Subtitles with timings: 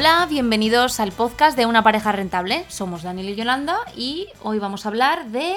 [0.00, 2.64] Hola, bienvenidos al podcast de Una pareja rentable.
[2.68, 5.54] Somos Daniel y Yolanda y hoy vamos a hablar de...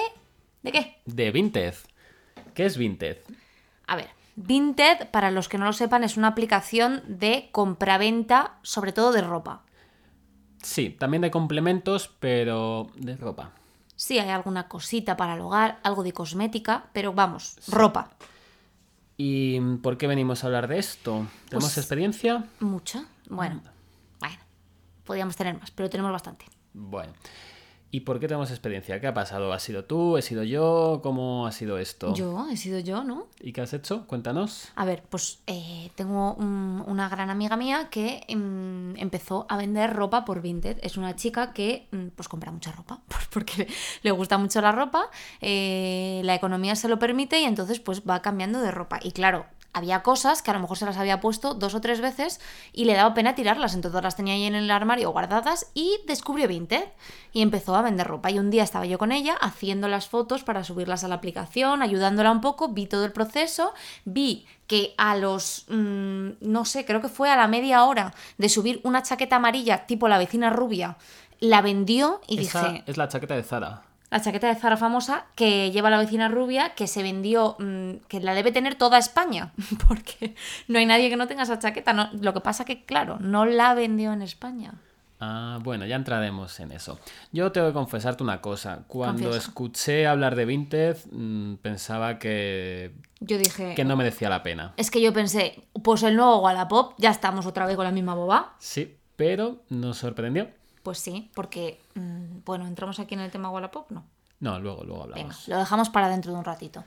[0.61, 1.01] ¿De qué?
[1.05, 1.73] De Vinted.
[2.53, 3.19] ¿Qué es Vinted?
[3.87, 8.91] A ver, Vinted, para los que no lo sepan, es una aplicación de compraventa, sobre
[8.91, 9.61] todo de ropa.
[10.61, 13.51] Sí, también de complementos, pero de ropa.
[13.95, 18.09] Sí, hay alguna cosita para el hogar, algo de cosmética, pero vamos, ropa.
[19.15, 21.27] ¿Y por qué venimos a hablar de esto?
[21.47, 22.43] ¿Tenemos Pues- experiencia?
[22.59, 23.05] ¿Mucha?
[23.29, 23.72] Bueno, bueno,
[25.03, 26.45] podríamos tener más, pero tenemos bastante.
[26.73, 27.13] Bueno.
[27.91, 28.99] ¿Y por qué tenemos experiencia?
[28.99, 29.53] ¿Qué ha pasado?
[29.53, 30.17] ¿Has sido tú?
[30.17, 30.99] ¿He sido yo?
[31.03, 32.15] ¿Cómo ha sido esto?
[32.15, 33.27] Yo, he sido yo, ¿no?
[33.39, 34.07] ¿Y qué has hecho?
[34.07, 34.69] Cuéntanos.
[34.75, 39.93] A ver, pues eh, tengo un- una gran amiga mía que mm, empezó a vender
[39.93, 40.79] ropa por Vinted.
[40.81, 42.99] Es una chica que mm, pues compra mucha ropa
[43.31, 43.67] porque
[44.01, 48.23] le gusta mucho la ropa, eh, la economía se lo permite y entonces pues va
[48.23, 48.99] cambiando de ropa.
[49.03, 51.99] Y claro, había cosas que a lo mejor se las había puesto dos o tres
[51.99, 52.39] veces
[52.71, 56.47] y le daba pena tirarlas, entonces las tenía ahí en el armario guardadas y descubrió
[56.47, 56.85] Vinted
[57.33, 58.29] y empezó a vender ropa.
[58.31, 61.81] Y un día estaba yo con ella haciendo las fotos para subirlas a la aplicación,
[61.81, 63.73] ayudándola un poco, vi todo el proceso,
[64.05, 68.49] vi que a los, mm, no sé, creo que fue a la media hora de
[68.49, 70.97] subir una chaqueta amarilla tipo la vecina rubia,
[71.39, 73.92] la vendió y Esa dije, es la chaqueta de Zara.
[74.13, 78.19] La chaqueta de Zara famosa que lleva la vecina rubia, que se vendió, mm, que
[78.19, 79.53] la debe tener toda España,
[79.87, 80.35] porque
[80.67, 81.93] no hay nadie que no tenga esa chaqueta.
[81.93, 84.75] No, lo que pasa que, claro, no la vendió en España.
[85.19, 86.99] Ah, bueno, ya entraremos en eso.
[87.31, 88.83] Yo tengo que confesarte una cosa.
[88.87, 89.37] Cuando Confiesa.
[89.47, 94.73] escuché hablar de Vinted, mm, pensaba que, Yo dije, que no merecía la pena.
[94.77, 98.13] es que yo pensé, pues el nuevo Wallapop, ya estamos otra vez con la misma
[98.13, 98.53] boba.
[98.59, 100.49] Sí, pero nos sorprendió.
[100.83, 104.03] Pues sí, porque, mm, bueno, entramos aquí en el tema Wallapop, ¿no?
[104.39, 105.47] No, luego, luego Venga, hablamos.
[105.47, 106.83] lo dejamos para dentro de un ratito.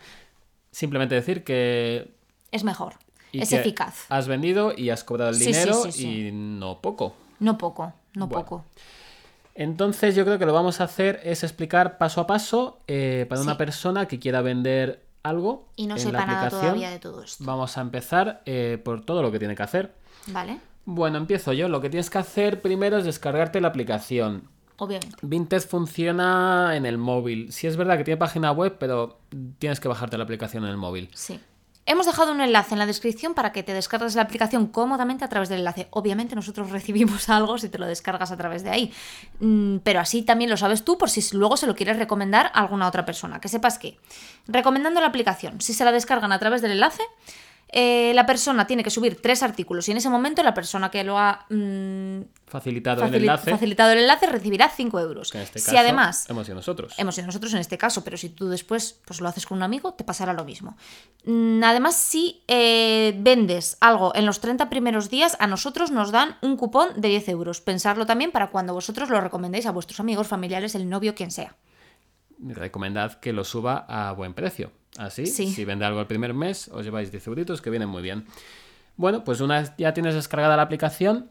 [0.70, 2.14] Simplemente decir que
[2.52, 2.94] Es mejor,
[3.32, 4.04] y es que eficaz.
[4.10, 6.26] Has vendido y has cobrado el Sí, dinero sí, sí.
[6.28, 7.14] y no poco.
[7.40, 8.44] No poco, no Bueno.
[8.44, 8.64] poco.
[9.54, 13.40] Entonces yo creo que lo vamos a hacer es explicar paso a paso eh, para
[13.40, 16.60] una persona que quiera vender algo Y no en sepa la nada aplicación.
[16.60, 17.42] todavía de todo esto.
[17.44, 19.94] Vamos a empezar eh, por todo lo que tiene que hacer.
[20.26, 20.60] ¿Vale?
[20.86, 21.68] Bueno, empiezo yo.
[21.68, 24.48] Lo que tienes que hacer primero es descargarte la aplicación.
[24.78, 25.16] Obviamente.
[25.20, 27.52] Vinted funciona en el móvil.
[27.52, 29.18] Sí es verdad que tiene página web, pero
[29.58, 31.10] tienes que bajarte la aplicación en el móvil.
[31.12, 31.40] Sí.
[31.88, 35.28] Hemos dejado un enlace en la descripción para que te descargues la aplicación cómodamente a
[35.28, 35.86] través del enlace.
[35.90, 38.92] Obviamente nosotros recibimos algo si te lo descargas a través de ahí.
[39.40, 42.60] Mm, pero así también lo sabes tú por si luego se lo quieres recomendar a
[42.60, 43.40] alguna otra persona.
[43.40, 43.98] Que sepas que,
[44.46, 47.02] recomendando la aplicación, si se la descargan a través del enlace,
[47.68, 51.02] eh, la persona tiene que subir tres artículos y en ese momento la persona que
[51.02, 53.50] lo ha mm, Facilitado el enlace.
[53.50, 55.30] facilitado el enlace recibirá 5 euros.
[55.32, 56.94] que en este si caso además hemos sido nosotros.
[56.96, 59.62] Hemos sido nosotros en este caso, pero si tú después pues, lo haces con un
[59.64, 60.76] amigo, te pasará lo mismo.
[61.24, 66.36] Mm, Además, si eh, vendes algo en los 30 primeros días, a nosotros nos dan
[66.42, 67.60] un cupón de 10 euros.
[67.60, 71.56] Pensarlo también para cuando vosotros lo recomendéis a vuestros amigos, familiares, el novio, quien sea.
[72.38, 74.70] recomendad que lo suba a buen precio.
[74.98, 75.48] Así, Sí.
[75.52, 78.26] si vende algo el primer mes, os lleváis 10 euritos que vienen muy bien.
[78.96, 81.28] Bueno, pues una vez ya tienes descargada la aplicación,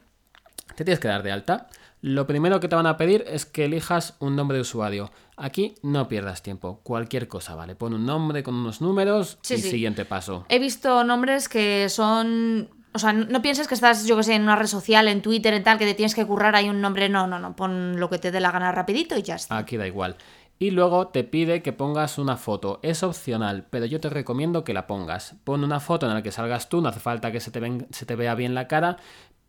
[0.76, 1.68] te tienes que dar de alta.
[2.02, 5.12] Lo primero que te van a pedir es que elijas un nombre de usuario.
[5.38, 7.76] Aquí no pierdas tiempo, cualquier cosa, ¿vale?
[7.76, 9.70] Pon un nombre con unos números Sí, y sí.
[9.72, 10.46] siguiente paso.
[10.50, 12.70] He visto nombres que son...
[12.94, 15.54] O sea, no pienses que estás, yo que sé, en una red social, en Twitter,
[15.54, 17.10] en tal, que te tienes que currar ahí un nombre.
[17.10, 17.54] No, no, no.
[17.56, 19.58] Pon lo que te dé la gana rapidito y ya está.
[19.58, 20.16] Aquí da igual.
[20.58, 22.80] Y luego te pide que pongas una foto.
[22.82, 25.36] Es opcional, pero yo te recomiendo que la pongas.
[25.44, 28.36] Pon una foto en la que salgas tú, no hace falta que se te, vea
[28.36, 28.98] bien la cara,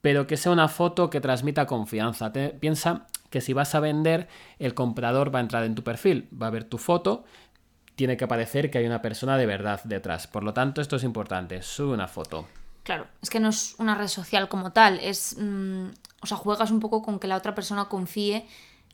[0.00, 2.33] pero que sea una foto que transmita confianza.
[2.59, 4.28] Piensa que si vas a vender,
[4.59, 7.25] el comprador va a entrar en tu perfil, va a ver tu foto,
[7.95, 10.27] tiene que parecer que hay una persona de verdad detrás.
[10.27, 11.62] Por lo tanto, esto es importante.
[11.62, 12.47] Sube una foto.
[12.83, 15.37] Claro, es que no es una red social como tal, es.
[15.39, 15.89] mm,
[16.22, 18.47] o sea, juegas un poco con que la otra persona confíe.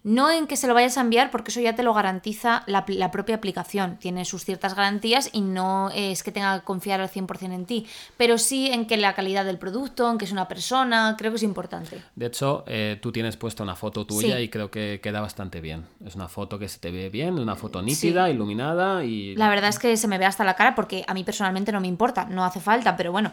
[0.05, 2.85] No en que se lo vayas a enviar, porque eso ya te lo garantiza la,
[2.85, 3.99] propia aplicación.
[3.99, 7.87] Tiene sus ciertas garantías y no es que tenga que confiar al 100% en ti.
[8.16, 11.37] Pero sí en que la calidad del producto, en que es una persona, creo que
[11.37, 12.03] es importante.
[12.16, 14.43] De hecho, eh, tú tienes puesta una foto tuya Sí.
[14.43, 15.84] y creo que queda bastante bien.
[16.05, 19.37] Es una foto que se te ve bien, una foto nítida, iluminada y...
[19.37, 21.81] La verdad es que se me ve hasta la cara porque a mí personalmente no
[21.81, 23.33] me importa, no hace falta, pero bueno,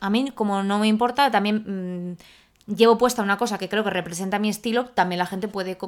[0.00, 2.16] a mí como no me importa, también mm,
[2.68, 5.78] llevo puesta una cosa que creo que representa mi estilo, también la gente puede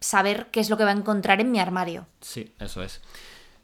[0.00, 2.06] saber qué es lo que va a encontrar en mi armario.
[2.20, 3.00] Sí, eso es.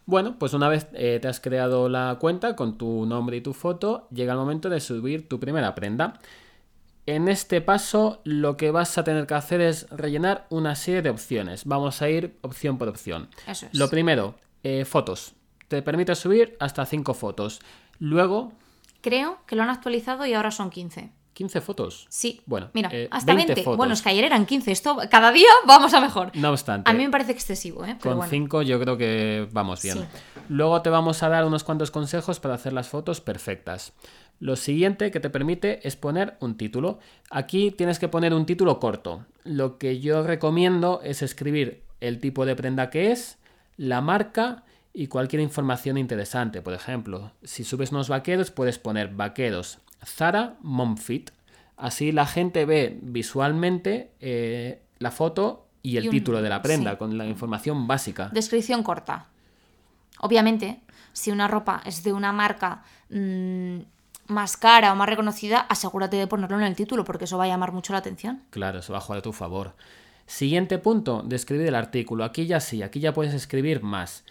[0.07, 3.55] Bueno, pues una vez eh, te has creado la cuenta con tu nombre y tu
[3.55, 6.21] foto, llega el momento de subir tu primera prenda.
[7.07, 11.11] En este paso lo que vas a tener que hacer es rellenar una serie de
[11.11, 11.65] opciones.
[11.65, 13.29] Vamos a ir opción por opción.
[13.47, 13.75] Eso es.
[13.75, 15.35] Lo primero, eh, fotos.
[15.69, 17.61] Te permite subir hasta 5 fotos.
[17.99, 18.53] Luego,
[19.05, 21.13] Creo que lo han actualizado y ahora son 15.
[21.35, 22.07] 15 fotos.
[22.09, 22.41] Sí.
[22.47, 23.63] Bueno, mira, eh, hasta 20 20.
[23.63, 23.77] fotos.
[23.77, 24.73] Bueno, es que ayer eran 15.
[24.73, 26.31] Esto cada día vamos a mejor.
[26.35, 26.91] No obstante.
[26.91, 27.97] A mí me parece excesivo, ¿eh?
[28.01, 28.31] Pero Con bueno.
[28.31, 29.99] 5 yo creo que vamos bien.
[29.99, 30.05] Sí.
[30.49, 33.93] Luego te vamos a dar unos cuantos consejos para hacer las fotos perfectas.
[34.41, 36.99] Lo siguiente que te permite es poner un título.
[37.31, 39.25] Aquí tienes que poner un título corto.
[39.45, 43.39] Lo que yo recomiendo es escribir el tipo de prenda que es,
[43.77, 46.63] la marca y cualquier información interesante.
[46.63, 51.31] Por ejemplo, si subes unos vaqueros puedes poner vaqueros Zara Momfit.
[51.77, 56.63] Así la gente ve visualmente eh, la foto y el Y un- título de la
[56.63, 56.97] prenda sí.
[56.99, 58.31] con la información básica.
[58.33, 59.27] Descripción corta.
[60.21, 60.81] Obviamente,
[61.13, 63.79] si una ropa es de una marca mm,
[64.29, 67.49] más cara o más reconocida, asegúrate de ponerlo en el título porque eso va a
[67.49, 68.43] llamar mucho la atención.
[68.51, 69.75] Claro, eso va a jugar a tu favor.
[70.27, 72.25] Siguiente punto, describir el artículo.
[72.25, 74.25] Aquí ya sí, aquí ya puedes escribir más.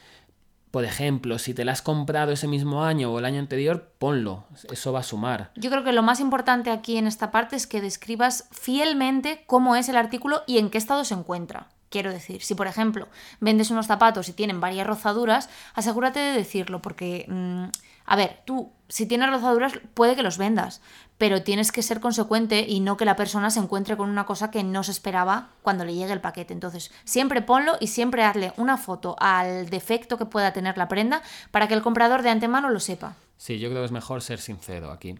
[0.74, 4.46] Por ejemplo, si te la has comprado ese mismo año o el año anterior, ponlo.
[4.72, 5.52] Eso va a sumar.
[5.56, 9.76] Yo creo que lo más importante aquí en esta parte es que describas fielmente cómo
[9.76, 11.70] es el artículo y en qué estado se encuentra.
[11.90, 13.08] Quiero decir, si por ejemplo
[13.40, 17.66] vendes unos zapatos y tienen varias rozaduras, asegúrate de decirlo, porque, mm,
[18.06, 20.82] a ver, tú, si tienes rozaduras, puede que los vendas,
[21.18, 24.52] pero tienes que ser consecuente y no que la persona se encuentre con una cosa
[24.52, 26.54] que no se esperaba cuando le llegue el paquete.
[26.54, 31.22] Entonces, siempre ponlo y siempre hazle una foto al defecto que pueda tener la prenda
[31.52, 33.16] para que el comprador de antemano lo sepa.
[33.38, 35.16] Sí, yo creo que es mejor ser sincero aquí.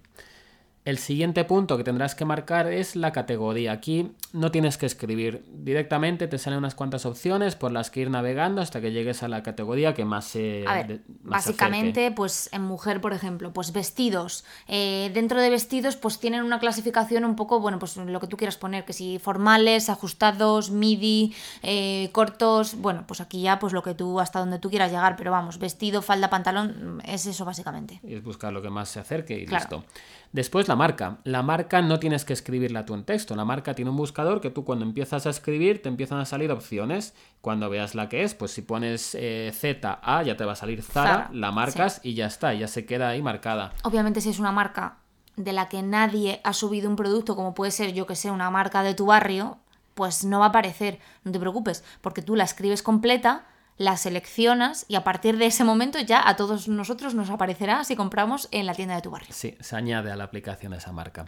[0.86, 3.72] El siguiente punto que tendrás que marcar es la categoría.
[3.72, 5.46] Aquí no tienes que escribir.
[5.50, 9.30] Directamente te salen unas cuantas opciones por las que ir navegando hasta que llegues a
[9.30, 10.66] la categoría que más se.
[10.68, 10.94] A ver, de-
[11.24, 11.64] más se acerque.
[11.64, 14.44] básicamente, pues en mujer, por ejemplo, pues vestidos.
[14.68, 18.36] Eh, dentro de vestidos, pues tienen una clasificación un poco, bueno, pues lo que tú
[18.36, 23.84] quieras poner, que si formales, ajustados, midi, eh, cortos, bueno, pues aquí ya, pues lo
[23.84, 28.02] que tú, hasta donde tú quieras llegar, pero vamos, vestido, falda, pantalón, es eso básicamente.
[28.04, 29.64] Y es buscar lo que más se acerque y Claro.
[29.64, 29.86] listo.
[30.34, 31.20] Después la marca.
[31.26, 33.36] La marca no tienes que escribirla tú en texto.
[33.36, 36.52] La marca tiene un buscador que tú cuando empiezas a escribir te empiezan a salir
[36.52, 37.14] opciones.
[37.40, 40.56] Cuando veas la que es, pues si pones eh, Z, A, ya te va a
[40.56, 43.74] salir Zara, Zara, la marcas y ya está, ya se queda ahí marcada.
[43.84, 44.98] Obviamente, si es una marca
[45.36, 48.50] de la que nadie ha subido un producto, como puede ser, yo que sé, una
[48.50, 49.60] marca de tu barrio,
[49.94, 50.98] pues no va a aparecer.
[51.24, 53.46] No te preocupes, porque tú la escribes completa,
[53.78, 57.96] la seleccionas y a partir de ese momento ya a todos nosotros nos aparecerá si
[57.96, 59.30] compramos en la tienda de tu barrio.
[59.32, 61.26] Sí, se añade a la aplicación esa marca.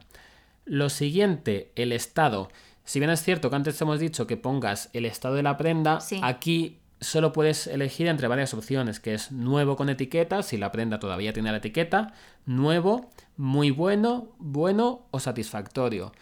[0.65, 2.50] Lo siguiente, el estado.
[2.83, 5.57] Si bien es cierto que antes te hemos dicho que pongas el estado de la
[5.57, 6.19] prenda, Sí.
[6.24, 11.00] aquí solo puedes elegir entre varias opciones, que es nuevo con etiqueta, si la prenda
[11.00, 12.13] todavía tiene la etiqueta,
[12.45, 16.13] nuevo, muy bueno, bueno o satisfactorio.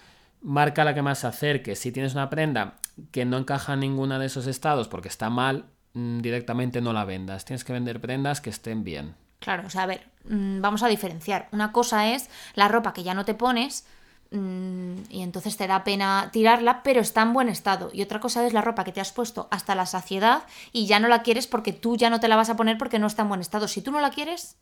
[0.42, 1.76] Marca la que más se acerque.
[1.76, 2.76] Si tienes una prenda
[3.12, 7.46] que no encaja en ninguno de esos estados porque está mal, directamente no la vendas.
[7.46, 9.16] Tienes que vender prendas que estén bien.
[9.40, 11.50] Claro, o sea, a ver, mm, vamos a diferenciar.
[11.52, 13.86] Una cosa es la ropa que ya no te pones
[14.32, 17.90] mm, y entonces te da pena tirarla, pero está en buen estado.
[17.94, 21.00] Y otra cosa es la ropa que te has puesto hasta la saciedad y ya
[21.00, 23.24] no la quieres porque tú ya no te la vas a poner porque no está
[23.24, 23.68] en buen estado.
[23.68, 24.56] Si tú no la quieres,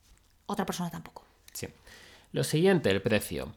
[0.47, 1.23] otra persona tampoco.
[1.53, 1.67] Sí.
[2.31, 3.53] Lo siguiente, el precio.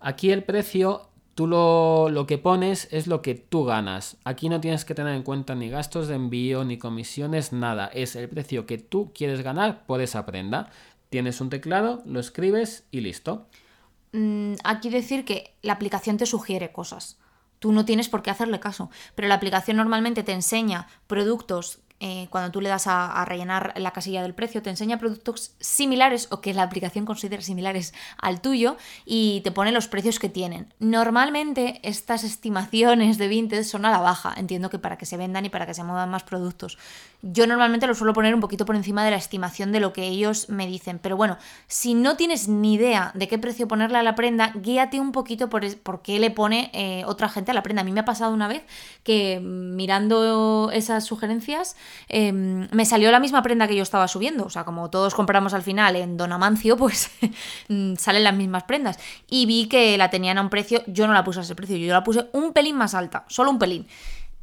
[0.00, 1.09] Aquí el precio,
[1.40, 4.18] tú lo, lo que pones es lo que tú ganas.
[4.24, 7.86] Aquí no tienes que tener en cuenta ni gastos de envío, ni comisiones, nada.
[7.94, 10.68] Es el precio que tú quieres ganar por esa prenda.
[11.08, 13.46] Tienes un teclado, lo escribes y listo.
[14.12, 17.18] Mm, aquí decir que la aplicación te sugiere cosas.
[17.58, 21.78] Tú no tienes por qué hacerle caso, pero la aplicación normalmente te enseña productos.
[22.02, 26.28] Eh, cuando tú le das a, rellenar la casilla del precio, te enseña productos similares
[26.30, 30.72] o que la aplicación considera similares al tuyo y te pone los precios que tienen.
[30.78, 35.44] Normalmente estas estimaciones de Vinted son a la baja, entiendo que para que se vendan
[35.44, 36.78] y para que se muevan más productos.
[37.22, 40.08] Yo normalmente lo suelo poner un poquito por encima de la estimación de lo que
[40.08, 44.02] ellos me dicen, pero bueno, si no tienes ni idea de qué precio ponerle a
[44.02, 47.62] la prenda, guíate un poquito por, por qué le pone eh, otra gente a la
[47.62, 47.82] prenda.
[47.82, 48.62] A mí me ha pasado una vez
[49.04, 51.76] que mm, mirando esas sugerencias
[52.08, 55.54] eh, me salió la misma prenda que yo estaba subiendo, o sea, como todos compramos
[55.54, 57.10] al final en Don Amancio, pues
[57.68, 58.98] mm, salen las mismas prendas.
[59.28, 61.76] Y vi que la tenían a un precio, yo no la puse a ese precio,
[61.76, 63.86] yo la puse un pelín más alta, solo un pelín.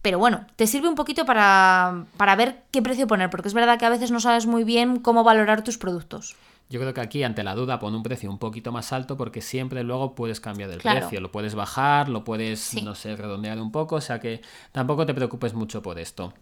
[0.01, 3.77] Pero bueno, te sirve un poquito para, para ver qué precio poner, porque es verdad
[3.79, 6.35] que a veces no sabes muy bien cómo valorar tus productos.
[6.69, 9.41] Yo creo que aquí, ante la duda, pon un precio un poquito más alto porque
[9.41, 10.99] siempre luego puedes cambiar el Claro.
[10.99, 11.21] precio.
[11.21, 12.81] Lo puedes bajar, lo puedes, Sí.
[12.81, 13.95] no sé, redondear un poco.
[13.95, 14.41] O sea que
[14.73, 16.33] tampoco te preocupes mucho por esto.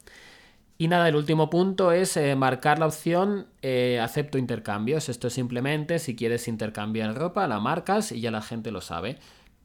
[0.77, 5.08] Y nada, el último punto es eh, marcar la opción eh, acepto intercambios.
[5.08, 9.17] Esto es simplemente si quieres intercambiar ropa, la marcas y ya la gente lo sabe.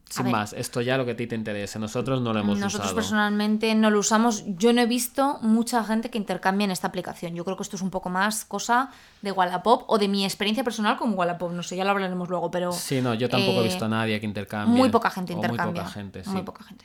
[0.08, 0.32] Sin ver.
[0.32, 1.78] más, esto ya lo que a ti te interese.
[1.78, 2.96] Nosotros no lo hemos Nosotros usado.
[2.96, 4.44] personalmente no lo usamos.
[4.46, 7.34] Yo no he visto mucha gente que intercambie en esta aplicación.
[7.34, 8.90] Yo creo que esto es un poco más cosa
[9.22, 11.52] de Wallapop o de mi experiencia personal con Wallapop.
[11.52, 12.72] No sé, ya lo hablaremos luego, pero.
[12.72, 14.76] Sí, no, yo tampoco he eh, visto a nadie que intercambie.
[14.76, 15.82] Muy poca gente intercambia.
[15.82, 16.30] Muy poca gente, sí.
[16.30, 16.84] Muy poca gente.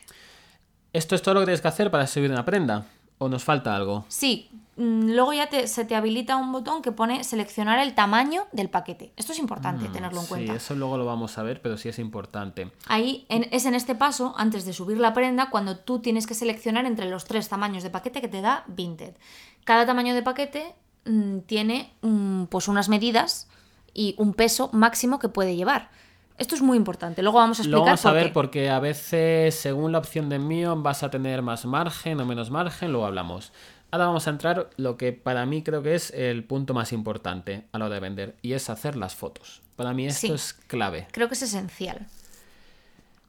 [0.93, 2.85] ¿Esto es todo lo que tienes que hacer para subir una prenda?
[3.17, 4.05] ¿O nos falta algo?
[4.09, 8.43] Sí, mm, luego ya te- se te habilita un botón que pone seleccionar el tamaño
[8.51, 9.13] del paquete.
[9.15, 10.53] Esto es importante tenerlo en Mm, Sí, cuenta.
[10.55, 12.71] eso luego lo vamos a ver, pero sí es importante.
[12.87, 16.33] Ahí en- es en este paso, antes de subir la prenda, cuando tú tienes que
[16.33, 19.15] seleccionar entre los tres tamaños de paquete que te da Vinted.
[19.63, 23.47] Cada tamaño de paquete mm, tiene mm, pues unas medidas
[23.93, 25.89] y un peso máximo que puede llevar.
[26.37, 27.21] Esto es muy importante.
[27.21, 28.31] Luego vamos a Lo explicar vamos a por ver qué.
[28.33, 32.51] porque a veces, según la opción de envío, vas a tener más margen o menos
[32.51, 33.53] margen, luego hablamos.
[33.91, 37.65] Ahora vamos a entrar lo que para mí creo que es el punto más importante
[37.71, 39.61] a la hora de vender y es hacer las fotos.
[39.77, 40.33] Para mí esto Sí.
[40.33, 41.07] es clave.
[41.11, 42.05] Creo que es esencial.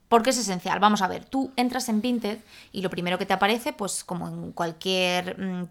[0.09, 0.79] ¿Por qué es esencial?
[0.81, 2.39] Vamos a ver, tú entras en Vinted
[2.73, 5.69] y lo primero que te aparece, pues como en cualquier mm,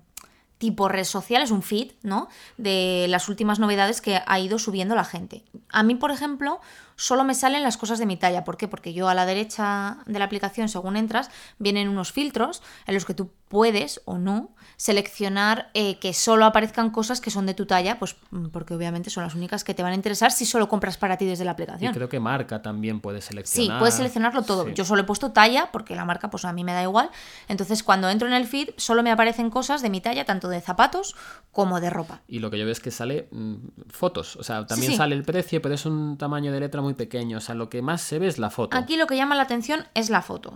[0.57, 2.27] tipo red social, es un feed, ¿no?
[2.57, 5.43] De las últimas novedades que ha ido subiendo la gente.
[5.69, 6.59] A mí, por ejemplo,
[6.95, 8.43] solo me salen las cosas de mi talla.
[8.43, 8.67] ¿Por qué?
[8.67, 13.05] Porque yo a la derecha de la aplicación, según entras, vienen unos filtros en los
[13.05, 17.65] que tú puedes o no seleccionar eh, que solo aparezcan cosas que son de tu
[17.65, 20.67] talla, pues mm, porque obviamente son las únicas que te van a interesar si solo
[20.69, 21.93] compras para ti desde la Y aplicación.
[21.93, 23.79] creo que marca también puede Sí, seleccionar.
[23.79, 24.65] puedes seleccionarlo todo.
[24.65, 24.73] Sí.
[24.73, 27.09] Yo solo he puesto talla porque la marca pues a mí me da igual.
[27.47, 30.61] Entonces cuando entro en el feed solo me aparecen cosas de mi talla, tanto de
[30.61, 31.15] zapatos
[31.51, 32.21] como de ropa.
[32.27, 33.55] Y lo que yo veo es que sale mm,
[33.89, 34.35] fotos.
[34.37, 34.97] O sea, también sí.
[34.97, 37.39] sale el precio, pero es un tamaño de letra muy pequeño.
[37.39, 38.77] O sea, lo que más se ve es la foto.
[38.77, 40.53] Aquí lo que llama la atención es la foto.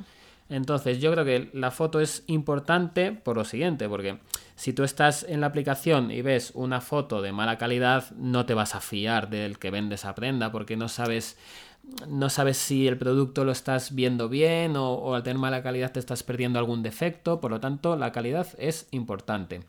[0.49, 4.17] Entonces, yo creo que la foto es importante por lo siguiente, porque
[4.55, 8.55] si tú estás en la aplicación y ves una foto de mala calidad, no te
[8.55, 11.37] vas a fiar del que vende esa prenda, porque no sabes,
[12.07, 15.91] no sabes si el producto lo estás viendo bien o, o al tener mala calidad
[15.91, 19.61] te estás perdiendo algún defecto, por lo tanto, la calidad es importante.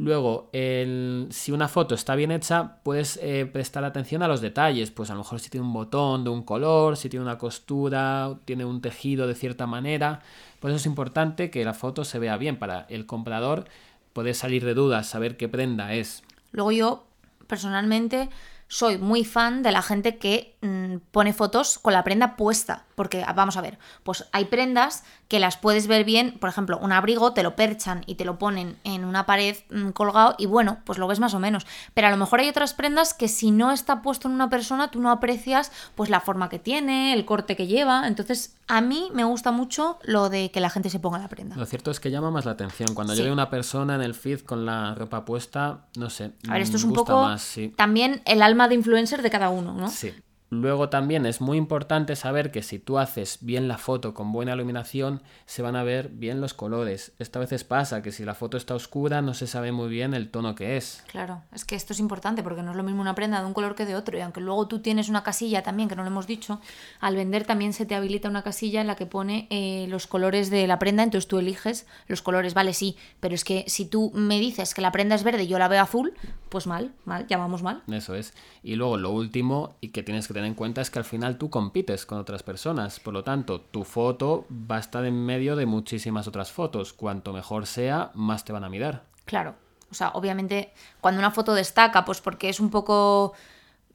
[0.00, 4.92] Luego, el- si una foto está bien hecha, puedes eh, prestar atención a los detalles.
[4.92, 8.38] Pues a lo mejor si tiene un botón de un color, si tiene una costura,
[8.44, 10.20] tiene un tejido de cierta manera.
[10.60, 13.64] Por eso es importante que la foto se vea bien para el comprador
[14.12, 16.22] poder salir de dudas, saber qué prenda es.
[16.52, 17.04] Luego yo
[17.48, 18.28] personalmente
[18.68, 22.84] soy muy fan de la gente que mm, pone fotos con la prenda puesta.
[22.94, 26.90] Porque, vamos a ver, pues hay prendas que las puedes ver bien, por ejemplo, un
[26.90, 30.78] abrigo te lo perchan y te lo ponen en una pared mm, colgado y bueno,
[30.84, 31.66] pues lo ves más o menos.
[31.92, 34.90] Pero a lo mejor hay otras prendas que si no está puesto en una persona,
[34.90, 38.08] tú no aprecias pues la forma que tiene, el corte que lleva.
[38.08, 41.56] Entonces, a mí me gusta mucho lo de que la gente se ponga la prenda.
[41.56, 42.94] Lo cierto es que llama más la atención.
[42.94, 43.18] Cuando Sí.
[43.18, 46.32] yo veo una persona en el feed con la ropa puesta, no sé.
[46.48, 47.68] A ver, esto es mm, un gusta poco más, sí.
[47.76, 49.88] también el alma de influencer de cada uno, ¿no?
[49.90, 50.14] Sí.
[50.50, 54.54] Luego también es muy importante saber que si tú haces bien la foto con buena
[54.54, 57.12] iluminación, se van a ver bien los colores.
[57.18, 60.30] Esta veces pasa que si la foto está oscura no se sabe muy bien el
[60.30, 61.04] tono que es.
[61.08, 63.52] Claro, es que esto es importante porque no es lo mismo una prenda de un
[63.52, 64.16] color que de otro.
[64.16, 66.60] Y aunque luego tú tienes una casilla también, que no lo hemos dicho,
[67.00, 70.48] al vender también se te habilita una casilla en la que pone eh, los colores
[70.48, 74.10] de la prenda, entonces tú eliges los colores, vale, sí, pero es que si tú
[74.14, 76.14] me dices que la prenda es verde y yo la veo azul,
[76.48, 77.82] pues mal, mal, ya vamos mal.
[77.90, 78.34] Eso es.
[78.62, 81.38] Y luego lo último y que tienes que tener en cuenta es que al final
[81.38, 83.00] tú compites con otras personas.
[83.00, 86.92] Por lo tanto, tu foto va a estar en medio de muchísimas otras fotos.
[86.92, 89.04] Cuanto mejor sea, más te van a mirar.
[89.24, 89.54] Claro,
[89.90, 93.34] o sea, obviamente cuando una foto destaca, pues porque es un poco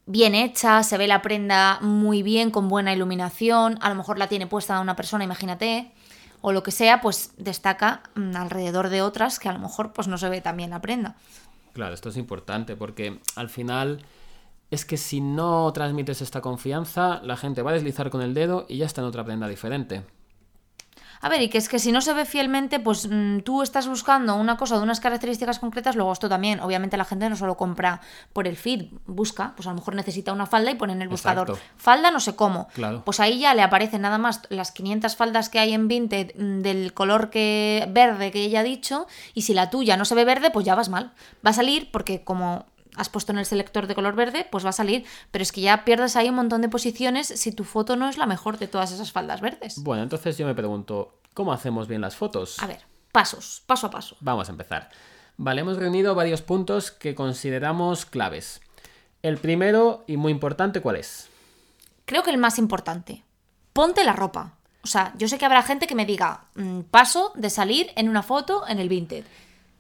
[0.05, 4.27] bien hecha, se ve la prenda muy bien, con buena iluminación, a lo mejor la
[4.27, 5.91] tiene puesta una persona, imagínate,
[6.41, 10.07] o lo que sea, pues destaca mm, alrededor de otras que a lo mejor pues
[10.07, 11.15] no se ve tan bien la prenda.
[11.74, 14.06] Claro, esto es importante porque al final
[14.70, 18.65] es que si no transmites esta confianza, la gente va a deslizar con el dedo
[18.70, 20.03] y ya está en otra prenda diferente.
[21.24, 23.88] A ver, y que es que si no se ve fielmente, pues mm, tú estás
[23.88, 27.56] buscando una cosa de unas características concretas, luego esto también, obviamente la gente no solo
[27.56, 28.01] compra
[28.34, 31.08] por el feed, busca, pues a lo mejor necesita una falda y pone en el
[31.08, 31.74] buscador Exacto.
[31.77, 32.68] falda no sé cómo.
[32.74, 33.03] Claro.
[33.06, 36.60] Pues ahí ya le aparecen nada más las 500 faldas que hay en Vinted mm,
[36.62, 40.25] del color que verde que ella ha dicho, y si la tuya no se ve
[40.25, 41.13] verde, pues ya vas mal.
[41.46, 44.69] Va a salir porque como has puesto en el selector de color verde, pues va
[44.69, 47.95] a salir, pero es que ya pierdes ahí un montón de posiciones si tu foto
[47.95, 49.81] no es la mejor de todas esas faldas verdes.
[49.83, 52.59] Bueno, entonces yo me pregunto, ¿cómo hacemos bien las fotos?
[52.59, 52.81] A ver,
[53.12, 54.17] pasos, paso a paso.
[54.19, 54.89] Vamos a empezar.
[55.38, 58.62] Vale, hemos reunido varios puntos que consideramos claves.
[59.23, 61.29] El primero y muy importante, ¿cuál es?
[62.05, 63.23] Creo que el más importante,
[63.71, 64.57] ponte la ropa.
[64.83, 68.09] O sea, yo sé que habrá gente que me diga, mm, paso de salir en
[68.09, 69.23] una foto en el Vinted.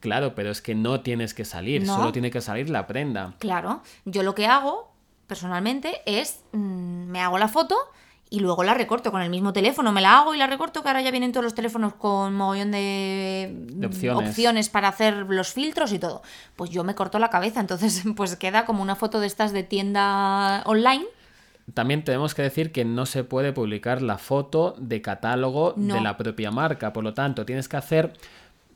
[0.03, 1.95] Claro, pero es que no tienes que salir, No.
[1.95, 3.35] solo tiene que salir la prenda.
[3.39, 4.91] Claro, yo lo que hago
[5.27, 6.57] personalmente es, mm,
[7.07, 7.77] me hago la foto
[8.29, 10.89] y luego la recorto con el mismo teléfono, me la hago y la recorto, que
[10.89, 14.27] ahora ya vienen todos los teléfonos con mogollón de, De opciones.
[14.29, 16.21] opciones para hacer los filtros y todo.
[16.57, 19.63] Pues yo me corto la cabeza, entonces pues queda como una foto de estas de
[19.63, 21.05] tienda online.
[21.73, 25.93] También tenemos que decir que no se puede publicar la foto de catálogo No.
[25.95, 26.91] de la propia marca.
[26.91, 28.11] Por lo tanto, tienes que hacer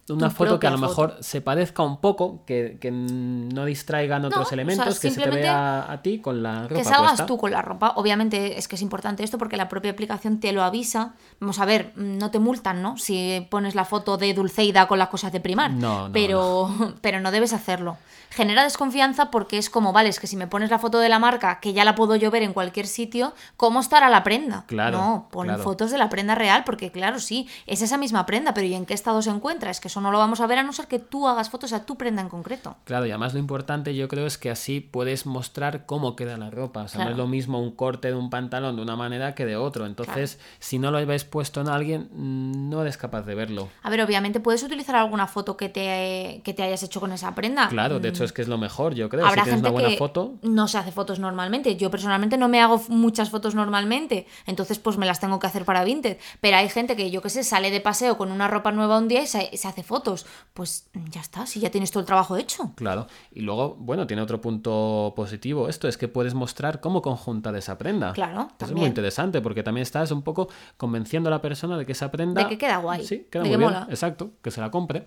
[0.10, 4.46] una foto que a lo mejor se parezca un poco, que, que no distraigan otros
[4.46, 7.26] o sea, elementos, que se te vea a ti con la ropa que salgas puesta.
[7.26, 7.94] tú con la ropa.
[7.98, 11.14] Obviamente es que es importante esto porque la propia aplicación te lo avisa.
[11.40, 12.98] Vamos a ver, no te multan, ¿no?
[12.98, 15.72] Si pones la foto de Dulceida con las cosas de primar.
[15.72, 16.70] No, no, pero,
[17.02, 17.98] pero no debes hacerlo.
[18.30, 21.18] Genera desconfianza porque es como, vale, es que si me pones la foto de la
[21.18, 24.66] marca, que ya la puedo yo ver en cualquier sitio, ¿cómo estará la prenda?
[24.68, 25.64] Claro, No, pon claro.
[25.64, 28.86] fotos de la prenda real porque, claro, sí, es esa misma prenda, pero ¿y en
[28.86, 29.72] qué estado se encuentra?
[29.72, 31.74] Es que eso no lo vamos a ver a no ser que tú hagas fotos
[31.74, 32.76] a tu prenda en concreto.
[32.84, 36.52] Claro, y además lo importante yo creo es que así puedes mostrar cómo queda la
[36.52, 36.84] ropa.
[36.84, 39.46] O sea, no es lo mismo un corte de un pantalón de una manera que
[39.46, 39.88] de otro.
[39.88, 43.70] Entonces, si no lo habéis puesto en alguien, mm, no eres capaz de verlo.
[43.82, 47.34] A ver, obviamente puedes utilizar alguna foto que te, que te hayas hecho con esa
[47.34, 47.68] prenda.
[47.70, 49.26] Claro, de hecho es que es lo mejor, yo creo.
[49.26, 49.30] Mm.
[49.30, 51.76] Habrá si tienes gente una buena que foto, no se hace fotos normalmente.
[51.76, 55.66] Yo personalmente no me hago muchas fotos normalmente, entonces pues me las tengo que hacer
[55.66, 56.18] para Vinted.
[56.40, 59.08] Pero hay gente que yo qué sé, sale de paseo con una ropa nueva un
[59.08, 60.26] día y se, se hace fotos.
[60.54, 62.74] Pues ya está, si ya tienes todo el trabajo hecho.
[62.76, 67.56] Claro, y luego, bueno, tiene otro punto positivo esto, es que puedes mostrar cómo conjuntar
[67.56, 68.14] esa prenda.
[68.14, 71.86] Claro, Eso es muy interesante porque también estás un poco convenciendo a la persona de
[71.86, 72.44] que esa prenda...
[72.44, 73.88] De que queda guay, Sí, queda de muy que bien, mola.
[73.90, 75.06] exacto, que se la compre.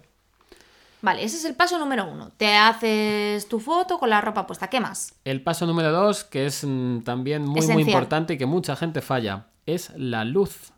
[1.03, 2.31] Vale, ese es el paso número uno.
[2.37, 4.69] Te haces tu foto con la ropa puesta.
[4.69, 5.15] ¿Qué más?
[5.25, 9.01] El paso número dos, que es mm, también muy, muy importante y que mucha gente
[9.01, 10.73] falla, es la luz.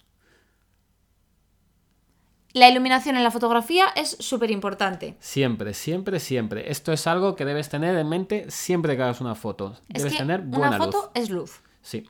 [2.55, 5.17] La iluminación en la fotografía es súper importante.
[5.21, 6.71] Siempre, siempre, siempre.
[6.71, 9.77] Esto es algo que debes tener en mente siempre que hagas una foto.
[9.89, 11.11] Es Debes que tener buena una foto luz.
[11.15, 11.61] es luz.
[11.81, 12.07] Sí.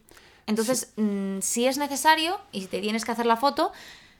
[0.46, 3.72] Entonces, mm, si es necesario y te tienes que hacer la foto,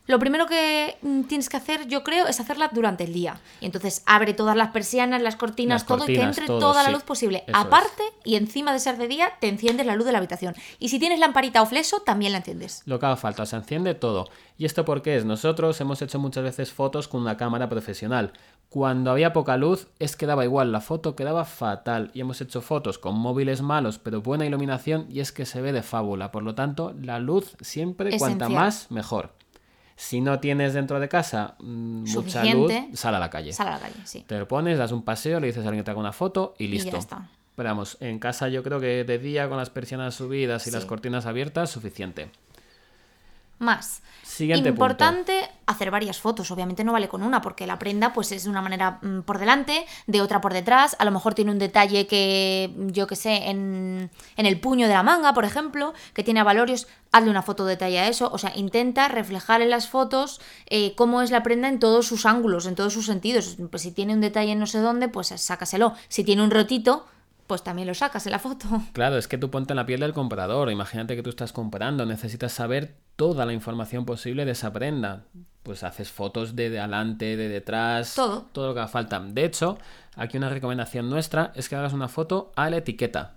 [0.07, 3.41] lo primero que mm, tienes que hacer, yo creo, es hacerla durante el día.
[3.61, 6.83] Y entonces abre todas las persianas, las cortinas, Las todo y que entre todo, toda
[6.83, 7.45] la luz posible.
[7.47, 7.65] Eso es.
[7.67, 10.55] Aparte, y encima de ser de día, te enciendes la luz de la habitación.
[10.81, 12.83] Y si tienes lamparita o fleso, también la enciendes.
[12.85, 14.29] Lo que haga falta, se enciende todo.
[14.59, 15.25] ¿Y esto por qué es?
[15.25, 18.33] Nosotros hemos hecho muchas veces fotos con una cámara profesional.
[18.69, 22.11] Cuando había poca luz, es que daba igual, la foto quedaba fatal.
[22.15, 25.73] Y hemos hecho fotos con móviles malos, pero buena iluminación, y es que se ve
[25.73, 26.33] de fábula.
[26.33, 29.35] Por lo tanto, la luz siempre, cuanta más, mejor.
[30.03, 32.87] Si no tienes dentro de casa mm, mucha Suficiente.
[32.91, 33.53] luz, sal a la calle.
[33.53, 34.25] Sal a la calle, sí.
[34.27, 36.55] Te lo pones, das un paseo, le dices a alguien que te haga una foto
[36.59, 36.97] y ya listo.
[36.97, 37.29] está.
[37.55, 40.87] Pero vamos, en casa yo creo que de día con las persianas subidas y las
[40.87, 42.31] cortinas abiertas, suficiente.
[43.63, 44.03] Más.
[44.25, 46.51] Siguiente Importante hacer varias fotos.
[46.51, 49.39] Obviamente no vale con una, porque la prenda pues es de una manera mm, por
[49.39, 50.97] delante, de otra por detrás.
[50.99, 54.95] A lo mejor tiene un detalle que, yo que sé, en, en el puño de
[54.95, 56.89] la manga, por ejemplo, que tiene avalorios.
[57.13, 58.31] Hazle una foto detalle a eso.
[58.33, 62.27] O sea, intenta reflejar en las fotos eh, cómo es la prenda en todos sus
[62.27, 63.59] ángulos, en todos sus sentidos.
[63.71, 65.93] Pues si tiene un detalle en no sé dónde, pues sácaselo.
[66.09, 67.07] Si tiene un rotito,
[67.53, 68.67] pues también lo sacas en la foto.
[68.95, 70.71] Claro, es que tú ponte en la piel del comprador.
[70.71, 75.27] Imagínate que tú estás comprando, necesitas saber toda la información posible de esa prenda.
[75.63, 78.47] Pues haces fotos de adelante, de detrás, Todo.
[78.53, 79.21] todo lo que haga falta.
[79.21, 79.77] De hecho,
[80.17, 83.37] aquí una recomendación nuestra es que hagas una foto a la etiqueta,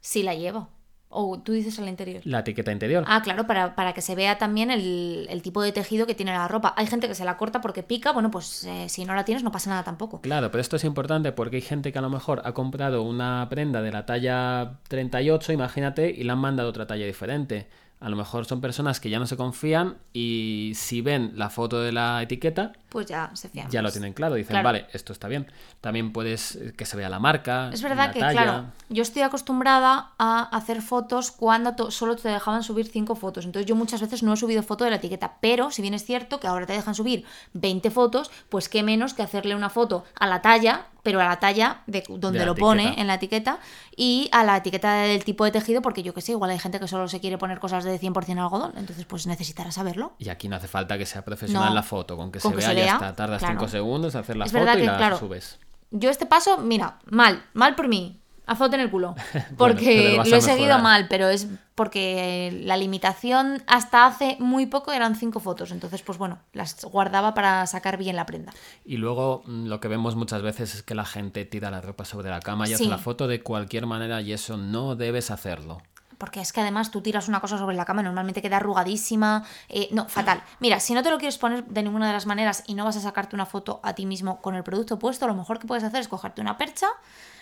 [0.00, 0.68] Si la llevo.
[1.14, 2.22] O tú dices al interior.
[2.24, 3.04] la etiqueta interior.
[3.06, 6.32] Ah, claro, para, para que se vea también el, el tipo de tejido que tiene
[6.32, 6.74] la ropa.
[6.76, 9.44] Hay gente que se la corta porque pica, bueno, pues eh, si no la tienes
[9.44, 10.20] no pasa nada tampoco.
[10.22, 13.46] Claro, pero esto es importante porque hay gente que a lo mejor ha comprado una
[13.50, 17.68] prenda de la talla 38, imagínate, y le han mandado otra talla diferente.
[18.00, 21.80] A lo mejor son personas que ya no se confían y si ven la foto
[21.80, 23.70] de la etiqueta, Pues ya se fían.
[23.70, 24.34] ya lo tienen claro.
[24.34, 24.64] Dicen, Claro.
[24.64, 25.50] vale, esto está bien.
[25.80, 27.70] También puedes eh, que se vea la marca.
[27.72, 28.42] Es verdad la que, talla.
[28.42, 33.44] claro, yo estoy acostumbrada a hacer fotos cuando solo te dejaban subir 5 fotos.
[33.46, 35.36] Entonces yo muchas veces no he subido foto de la etiqueta.
[35.40, 37.24] Pero si bien es cierto que ahora te dejan subir
[37.54, 41.40] 20 fotos, pues qué menos que hacerle una foto a la talla, pero a la
[41.40, 43.58] talla de donde De lo pone en la etiqueta
[43.96, 46.78] y a la etiqueta del tipo de tejido, porque yo que sé, igual hay gente
[46.78, 48.72] que solo se quiere poner cosas de 100% algodón.
[48.76, 50.12] Entonces pues necesitará saberlo.
[50.18, 51.74] Y aquí no hace falta que sea profesional No.
[51.74, 52.16] la foto.
[52.16, 53.14] Con que Con se que vea se ya está.
[53.14, 53.54] Tardas claro.
[53.60, 55.58] 5 segundos en hacer la Es foto y que, la claro, subes.
[55.90, 58.18] Yo este paso, mira, mal, mal por mí.
[58.44, 59.14] Azote en el culo.
[59.56, 64.92] Porque lo a he seguido mal, pero es porque la limitación hasta hace muy poco
[64.92, 65.70] eran cinco fotos.
[65.70, 68.52] Entonces, pues bueno, las guardaba para sacar bien la prenda.
[68.84, 72.04] Y luego mm, lo que vemos muchas veces es que la gente tira la ropa
[72.04, 72.74] sobre la cama y Sí.
[72.74, 75.80] hace la foto de cualquier manera y eso no debes hacerlo.
[76.22, 79.42] Porque es que además tú tiras una cosa sobre la cama y normalmente queda arrugadísima.
[79.68, 80.40] eh, no, fatal.
[80.60, 82.96] Mira, si no te lo quieres poner de ninguna de las maneras y no vas
[82.96, 85.82] a sacarte una foto a ti mismo con el producto puesto, lo mejor que puedes
[85.82, 86.86] hacer es cogerte una percha,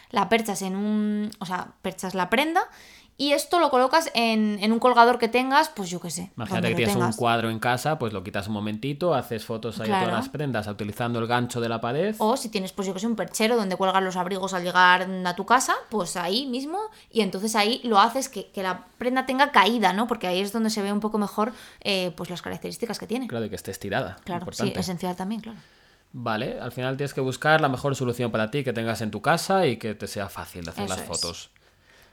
[0.08, 1.30] la perchas en un.
[1.40, 2.62] O sea, perchas la prenda
[3.20, 6.30] y esto lo colocas en, en un colgador que tengas, pues yo qué sé.
[6.38, 9.82] Imagínate que tienes un cuadro en casa, pues lo quitas un momentito, haces fotos ahí
[9.82, 10.06] de Claro.
[10.06, 12.14] todas las prendas utilizando el gancho de la pared.
[12.16, 15.06] O si tienes, pues yo que sé, un perchero donde cuelgas los abrigos al llegar
[15.26, 16.78] a tu casa, pues ahí mismo,
[17.12, 20.06] y entonces ahí lo haces que, que la prenda tenga caída, ¿no?
[20.06, 21.52] Porque ahí es donde se ve un poco mejor
[21.82, 23.28] eh, pues las características que tiene.
[23.28, 24.16] Claro, y que esté estirada.
[24.24, 24.80] Claro, sí, importante.
[24.80, 25.58] esencial también, claro.
[26.12, 29.20] Vale, al final tienes que buscar la mejor solución para ti que tengas en tu
[29.20, 31.50] casa y que te sea fácil de hacer Eso las es.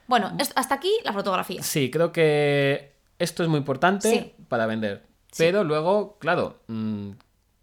[0.08, 1.62] Bueno, hasta aquí la fotografía.
[1.62, 4.44] Sí, creo que esto es muy importante Sí.
[4.48, 5.06] para vender.
[5.36, 7.10] Pero luego, claro, mm,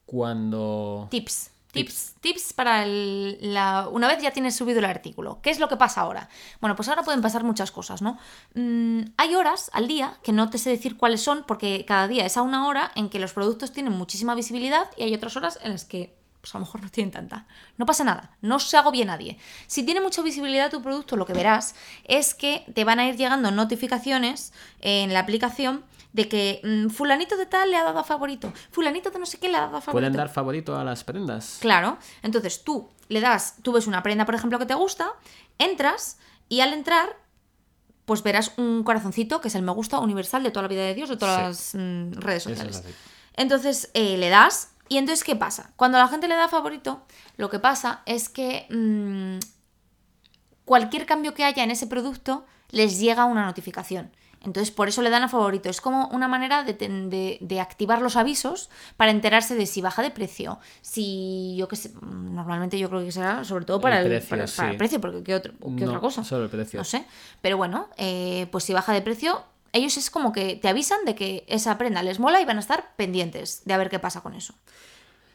[0.06, 1.08] cuando...
[1.12, 1.52] Tips.
[1.72, 3.90] Tips, tips para el- la...
[3.92, 5.42] Una vez ya tienes subido el artículo.
[5.42, 6.30] ¿Qué es lo que pasa ahora?
[6.62, 8.18] Bueno, pues ahora pueden pasar muchas cosas, ¿no?
[8.54, 12.26] Mm, hay horas al día, que no te sé decir cuáles son, porque cada día
[12.26, 15.60] es a una hora en que los productos tienen muchísima visibilidad y hay otras horas
[15.64, 17.48] en las que pues a lo mejor no tienen tanta.
[17.78, 19.40] No pasa nada, no se agobie nadie.
[19.66, 23.16] Si tiene mucha visibilidad tu producto, lo que verás es que te van a ir
[23.18, 28.04] llegando notificaciones en la aplicación de que mm, fulanito de tal le ha dado a
[28.04, 29.92] favorito, fulanito de no sé qué le ha dado a favorito.
[29.94, 31.58] ¿Pueden dar favorito a las prendas?
[31.62, 35.14] Claro, entonces tú le das, tú ves una prenda, por ejemplo, que te gusta,
[35.58, 37.18] entras y al entrar,
[38.06, 40.94] pues verás un corazoncito que es el me gusta universal de toda la vida de
[40.94, 41.78] Dios, de todas Sí.
[41.80, 42.84] las mm, redes sociales.
[43.36, 45.72] Entonces eh, le das y entonces ¿qué pasa?
[45.76, 47.02] Cuando la gente le da favorito,
[47.38, 49.40] lo que pasa es que mm,
[50.66, 54.12] cualquier cambio que haya en ese producto les llega una notificación.
[54.42, 55.70] Entonces, por eso le dan a favorito.
[55.70, 60.04] Es como una manera de, de- de activar los avisos para enterarse de si baja
[60.04, 60.60] de precio.
[60.82, 64.30] Si, yo qué sé, normalmente yo creo que será sobre todo para El el, precio,
[64.38, 66.24] para, para el precio, porque ¿qué, otro- qué No, otra cosa?
[66.24, 66.78] solo el precio.
[66.78, 67.06] No sé.
[67.42, 69.42] Pero bueno, eh, pues si baja de precio,
[69.76, 72.62] ellos es como que te avisan de que esa prenda les mola y van a
[72.62, 74.54] estar pendientes de a ver qué pasa con eso.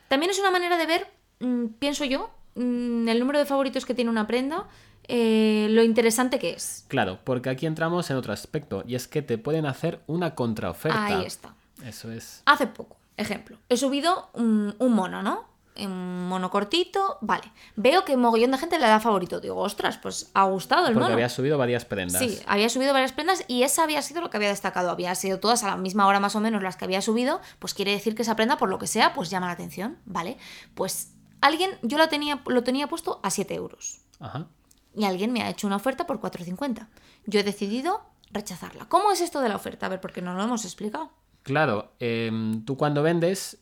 [0.08, 1.06] También es una manera de ver,
[1.40, 4.66] mm, pienso yo, mm, el número de favoritos que tiene una prenda,
[5.06, 6.84] eh, lo interesante que es.
[6.88, 11.04] Claro, porque aquí entramos en otro aspecto y es que te pueden hacer una contraoferta.
[11.04, 11.54] Ahí está.
[11.84, 12.42] Eso es.
[12.46, 15.49] Hace poco, ejemplo, he subido un, un mono, ¿no?
[15.86, 17.50] Un mono cortito, vale.
[17.76, 19.40] Veo que mogollón de gente le da favorito.
[19.40, 21.14] Digo, ostras, pues ha gustado el Porque mono.
[21.14, 22.20] había subido varias prendas.
[22.20, 24.90] Sí, había subido varias prendas y esa había sido lo que había destacado.
[24.90, 27.74] Había sido todas a la misma hora más o menos las que había subido, pues
[27.74, 30.36] quiere decir que esa prenda, por lo que sea, pues llama la atención, ¿vale?
[30.74, 34.46] Pues alguien, yo la tenía, lo tenía puesto a 7 euros Ajá.
[34.94, 36.88] y alguien me ha hecho una oferta por 4,50.
[37.26, 38.86] Yo he decidido rechazarla.
[38.88, 39.86] ¿Cómo es esto de la oferta?
[39.86, 41.10] A ver, porque no lo hemos explicado.
[41.42, 43.58] Claro, em, tú cuando vendes,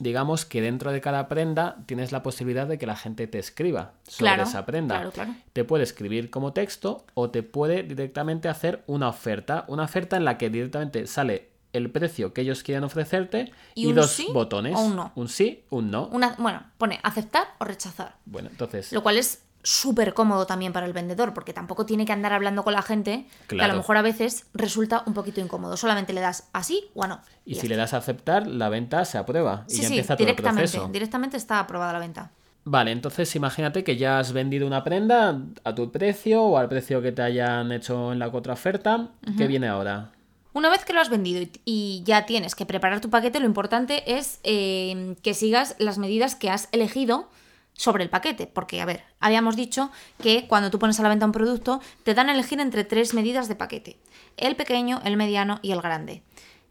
[0.00, 3.92] digamos que dentro de cada prenda tienes la posibilidad de que la gente te escriba
[4.02, 4.96] sobre Claro, esa prenda.
[4.96, 5.34] claro, claro.
[5.52, 9.64] Te puede escribir como texto o te puede directamente hacer una oferta.
[9.68, 14.10] Una oferta en la que directamente sale el precio que ellos quieran ofrecerte ¿Y dos
[14.10, 14.74] sí botones.
[14.74, 15.12] o un no?
[15.14, 16.08] Un sí, un no.
[16.08, 18.16] Una, bueno, pone aceptar o rechazar.
[18.24, 22.12] Bueno, entonces, Lo cual es súper cómodo también para el vendedor, porque tampoco tiene que
[22.12, 25.76] andar hablando con la gente, que a lo mejor a veces resulta un poquito incómodo.
[25.76, 27.20] Solamente le das así o a no.
[27.44, 30.16] y si le das a aceptar, la venta se aprueba y Sí, ya sí, empieza
[30.16, 30.88] todo el directamente, proceso.
[30.92, 32.30] directamente está aprobada la venta.
[32.64, 37.00] Vale, entonces imagínate que ya has vendido una prenda a tu precio o al precio
[37.00, 39.08] que te hayan hecho en la contraoferta.
[39.38, 40.10] ¿Qué viene ahora?
[40.52, 43.46] Una vez que lo has vendido y, y ya tienes que preparar tu paquete, lo
[43.46, 47.30] importante es eh, que sigas las medidas que has elegido
[47.72, 48.46] sobre el paquete.
[48.46, 49.90] Porque, a ver, habíamos dicho
[50.22, 53.14] que cuando tú pones a la venta un producto, te dan a elegir entre tres
[53.14, 53.98] medidas de paquete.
[54.36, 56.22] El pequeño, el mediano y el grande.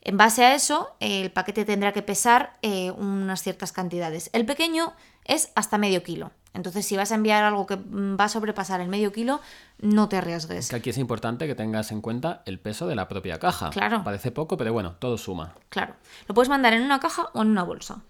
[0.01, 4.29] En base a eso, el paquete tendrá que pesar eh, unas ciertas cantidades.
[4.33, 4.93] El pequeño
[5.25, 6.31] es hasta medio kilo.
[6.53, 9.39] Entonces, si vas a enviar algo que mm, va a sobrepasar el medio kilo,
[9.79, 10.69] no te arriesgues.
[10.69, 13.69] Que aquí es importante que tengas en cuenta el peso de la propia caja.
[13.69, 14.03] Claro.
[14.03, 15.53] Parece poco, pero bueno, todo suma.
[15.69, 15.95] Claro.
[16.27, 18.01] Lo puedes mandar en una caja o en una bolsa.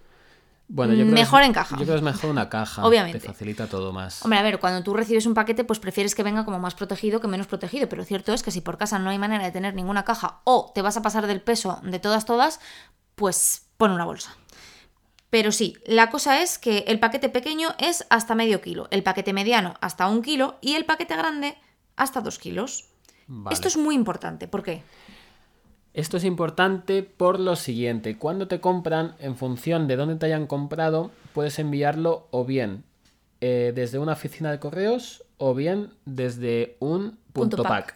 [0.72, 1.76] Bueno, yo creo Mejor es- en caja.
[1.78, 2.86] Yo creo que es mejor una caja.
[2.86, 3.20] Obviamente.
[3.20, 4.24] Te facilita todo más.
[4.24, 7.20] Hombre, a ver, cuando tú recibes un paquete, pues prefieres que venga como más protegido
[7.20, 9.74] que menos protegido, pero cierto es que si por casa no hay manera de tener
[9.74, 12.60] ninguna caja o te vas a pasar del peso de todas, todas,
[13.16, 14.36] pues pon una bolsa.
[15.32, 19.34] Pero sí, la cosa es que el paquete pequeño es hasta medio kilo, el paquete
[19.34, 21.58] mediano hasta un kilo y el paquete grande
[21.96, 22.86] hasta dos kilos.
[23.28, 23.54] Vale.
[23.54, 24.84] Esto es muy importante, ¿por qué?
[25.94, 28.18] Esto es importante por lo siguiente.
[28.18, 32.84] Cuando te compran, en función de dónde te hayan comprado, puedes enviarlo o bien
[33.42, 37.70] eh, desde una oficina de correos o bien desde un punto, Punto pack.
[37.88, 37.96] pack.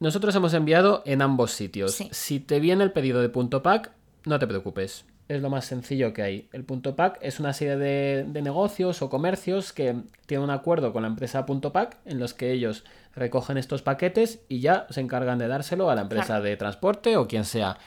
[0.00, 1.92] Nosotros hemos enviado en ambos sitios.
[1.92, 2.08] Sí.
[2.10, 3.92] Si te viene el pedido de punto pack,
[4.24, 5.04] no te preocupes.
[5.30, 6.48] Es lo más sencillo que hay.
[6.52, 9.94] El punto pack es una serie de, de negocios o comercios que
[10.26, 12.82] tienen un acuerdo con la empresa punto pack en los que ellos
[13.14, 16.42] recogen estos paquetes y ya se encargan de dárselo a la empresa Claro.
[16.42, 17.78] de transporte o quien sea.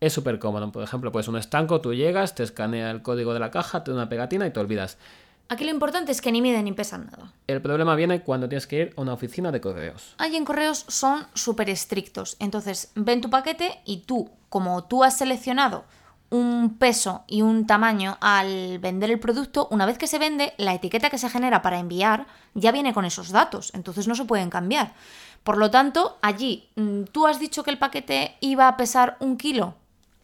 [0.00, 0.72] Es súper cómodo.
[0.72, 3.90] Por ejemplo, pues un estanco, tú llegas, te escanea el código de la caja, te
[3.90, 4.96] da una pegatina y te olvidas.
[5.50, 7.30] Aquí lo importante es que ni miden ni pesan nada.
[7.46, 10.14] El problema viene cuando tienes que ir a una oficina de correos.
[10.16, 12.36] Allí en correos son súper estrictos.
[12.40, 15.84] Entonces, ven tu paquete y tú, como tú has seleccionado
[16.36, 20.74] un peso y un tamaño al vender el producto, una vez que se vende, la
[20.74, 24.50] etiqueta que se genera para enviar ya viene con esos datos, entonces no se pueden
[24.50, 24.92] cambiar.
[25.42, 29.36] Por lo tanto, allí, mm, tú has dicho que el paquete iba a pesar un
[29.36, 29.74] kilo.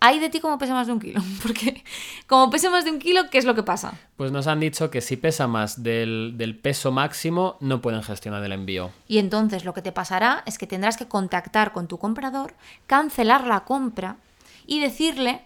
[0.00, 1.84] Hay de ti como pesa más de un kilo, porque
[2.26, 3.94] como pesa más de un kilo, ¿qué es lo que pasa?
[4.16, 8.42] Pues nos han dicho que si pesa más del, del peso máximo, no pueden gestionar
[8.42, 8.90] el envío.
[9.06, 12.54] Y entonces lo que te pasará es que tendrás que contactar con tu comprador,
[12.88, 14.16] cancelar la compra
[14.66, 15.42] y decirle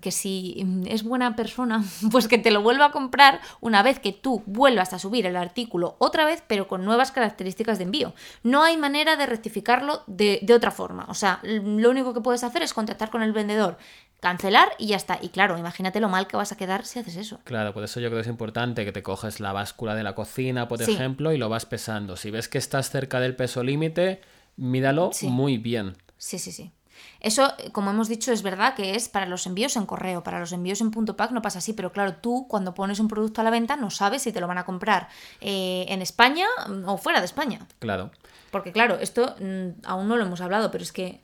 [0.00, 4.12] que si es buena persona, pues que te lo vuelva a comprar una vez que
[4.12, 8.14] tú vuelvas a subir el artículo otra vez, pero con nuevas características de envío.
[8.42, 11.06] No hay manera de rectificarlo de, de otra forma.
[11.08, 13.76] O sea, lo único que puedes hacer es contactar con el vendedor,
[14.20, 15.18] cancelar y ya está.
[15.20, 17.40] Y claro, imagínate lo mal que vas a quedar si haces eso.
[17.44, 20.14] Claro, por eso yo creo que es importante que te coges la báscula de la
[20.14, 20.92] cocina, por Sí.
[20.92, 22.16] ejemplo, y lo vas pesando.
[22.16, 24.20] Si ves que estás cerca del peso límite,
[24.56, 25.28] míralo Sí.
[25.28, 25.96] muy bien.
[26.18, 26.72] Sí, sí, sí.
[27.20, 30.52] Eso, como hemos dicho, es verdad que es para los envíos en correo, para los
[30.52, 33.44] envíos en punto pack no pasa así, pero claro, tú cuando pones un producto a
[33.44, 35.08] la venta no sabes si te lo van a comprar
[35.40, 37.66] eh, en España mm, o fuera de España.
[37.78, 38.10] Claro.
[38.50, 41.20] Porque claro, esto mm, aún no lo hemos hablado, pero es que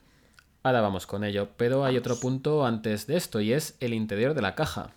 [0.63, 1.49] Ahora vamos con ello.
[1.57, 4.91] Pero hay otro punto antes de esto y es el interior de la caja.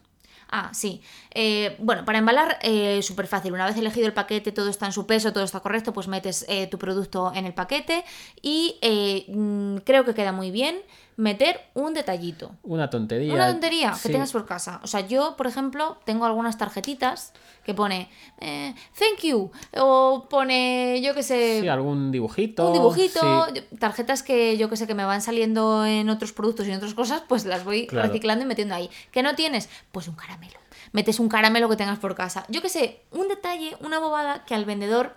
[0.48, 1.02] Ah, sí.
[1.34, 3.52] Eh, bueno, para embalar, eh, súper fácil.
[3.52, 6.44] Una vez elegido el paquete, todo está en su peso, todo está correcto, pues metes
[6.48, 8.04] eh, tu producto en el paquete
[8.42, 10.76] y eh, mm, creo que queda muy bien
[11.16, 12.52] meter un detallito.
[12.62, 13.32] Una tontería.
[13.32, 14.12] Una tontería que Sí.
[14.12, 14.80] tengas por casa.
[14.82, 17.32] O sea, yo, por ejemplo, tengo algunas tarjetitas
[17.64, 22.66] que pone eh, thank you o pone, yo qué sé, Sí, algún dibujito.
[22.68, 23.62] un dibujito, sí.
[23.78, 26.94] tarjetas que yo que sé que me van saliendo en otros productos y en otras
[26.94, 28.08] cosas, pues las voy Claro.
[28.08, 28.90] reciclando y metiendo ahí.
[29.10, 29.68] ¿Que no tienes?
[29.92, 30.58] Pues un caramelo.
[30.92, 32.44] Metes un caramelo que tengas por casa.
[32.48, 35.14] Yo que sé, un detalle, una bobada que al vendedor,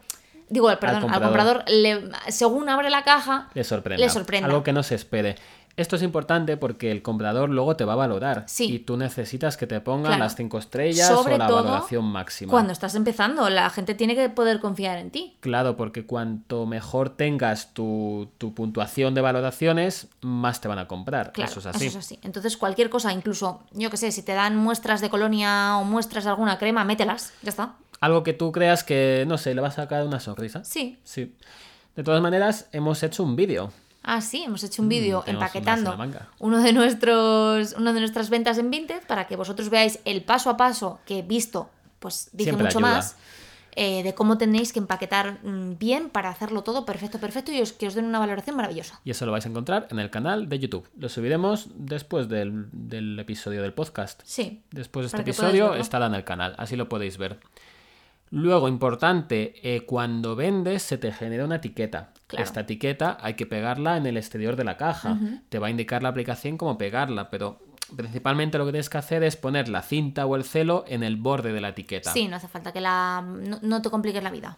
[0.50, 1.28] digo, perdón, al comprador.
[1.28, 4.48] comprador, le, según abre la caja, le sorprenda.
[4.48, 5.36] Algo que no se espere.
[5.80, 8.44] Esto es importante porque el comprador luego te va a valorar.
[8.48, 8.66] Sí.
[8.74, 10.24] Y tú necesitas que te pongan Claro.
[10.24, 12.52] las cinco estrellas Sobre o la todo valoración máxima.
[12.52, 15.38] cuando estás empezando, la gente tiene que poder confiar en ti.
[15.40, 21.32] Claro, porque cuanto mejor tengas tu, tu puntuación de valoraciones, más te van a comprar.
[21.32, 22.20] Claro, eso es así.
[22.24, 26.26] Entonces, cualquier cosa, incluso, yo que sé, si te dan muestras de colonia o muestras
[26.26, 27.74] de alguna crema, mételas, ya está.
[28.02, 30.64] Algo que tú creas que, no sé, le va a sacar una sonrisa.
[30.64, 30.98] Sí.
[31.04, 31.36] Sí.
[31.96, 33.72] De todas maneras, hemos hecho un vídeo.
[34.04, 35.98] Ah, sí, hemos hecho un vídeo Mm, tenemos empaquetando
[36.40, 40.50] uno de nuestros uno de nuestras ventas en Vinted para que vosotros veáis el paso
[40.50, 42.94] a paso que visto, pues dice Siempre mucho ayuda.
[42.94, 43.18] más
[43.76, 47.72] eh, de cómo tenéis que empaquetar mm, bien para hacerlo todo perfecto, perfecto y os,
[47.72, 49.00] que os den una valoración maravillosa.
[49.04, 50.90] Y eso lo vais a encontrar en el canal de YouTube.
[50.98, 54.22] Lo subiremos después del, del episodio del podcast.
[54.26, 54.64] Sí.
[54.72, 57.40] Después de este episodio estará en el canal, así lo podéis ver.
[58.32, 62.14] Luego, importante, eh, cuando vendes se te genera una etiqueta.
[62.30, 62.46] Claro.
[62.46, 65.18] Esta etiqueta hay que pegarla en el exterior de la caja.
[65.50, 67.60] Te va a indicar la aplicación cómo pegarla, pero
[67.96, 71.18] principalmente lo que tienes que hacer es poner la cinta o el celo en el
[71.18, 72.14] borde de la etiqueta.
[72.14, 74.56] Sí, no hace falta que la no, no te compliques la vida.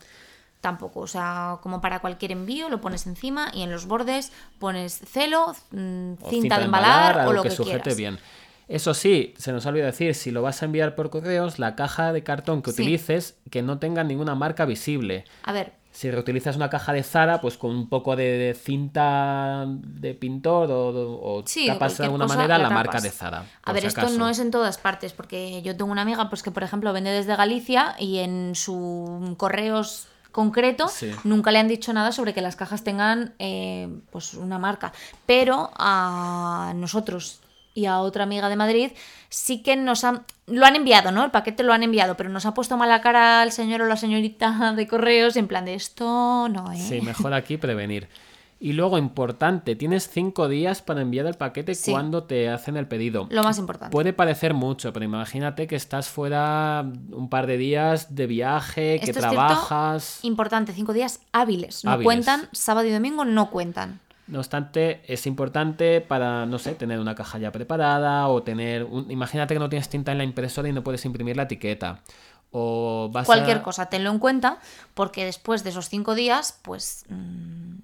[0.59, 4.99] Tampoco, o sea, como para cualquier envío, lo pones encima y en los bordes pones
[5.09, 7.97] celo, mm, cinta, de embalar, o lo que, que, sujete quieras.
[7.97, 8.19] bien.
[8.67, 12.13] Eso sí, se nos olvidó decir, si lo vas a enviar por correos, la caja
[12.13, 12.81] de cartón que Sí.
[12.83, 15.25] utilices que no tenga ninguna marca visible.
[15.43, 20.13] A ver, Si reutilizas una caja de Zara, pues con un poco de cinta de
[20.13, 20.87] pintor o,
[21.21, 23.43] o Sí, tapas de alguna manera la marca de Zara.
[23.63, 26.43] A ver, si esto no es en todas partes, porque yo tengo una amiga pues
[26.43, 31.11] que, por ejemplo, vende desde Galicia y en su correos concreto Sí.
[31.25, 34.93] nunca le han dicho nada sobre que las cajas tengan eh, pues una marca.
[35.25, 37.41] Pero a nosotros
[37.73, 38.91] y a otra amiga de Madrid
[39.29, 41.23] sí que nos han lo han enviado, ¿no?
[41.23, 43.95] El paquete lo han enviado, pero nos ha puesto mala cara al señor o la
[43.97, 46.77] señorita de correos en plan de esto no, ¿eh?
[46.77, 48.09] Sí, mejor aquí prevenir.
[48.63, 51.89] Y luego, importante, tienes cinco días para enviar el paquete Sí.
[51.91, 53.25] cuando te hacen el pedido.
[53.31, 53.91] Lo más importante.
[53.91, 59.05] Puede parecer mucho, pero imagínate que estás fuera un par de días de viaje, que
[59.05, 60.19] cierto, trabajas.
[60.21, 61.83] Importante, cinco días hábiles.
[61.83, 62.05] No Hábiles.
[62.05, 63.99] cuentan, sábado y domingo no cuentan.
[64.27, 68.83] No obstante, es importante para, no sé, tener una caja ya preparada o tener...
[68.85, 72.01] un- Imagínate que no tienes tinta en la impresora y no puedes imprimir la etiqueta.
[72.51, 73.63] O vas Cualquier a...
[73.63, 74.59] cosa, tenlo en cuenta,
[74.93, 77.05] porque después de esos cinco días, pues.
[77.09, 77.75] mm,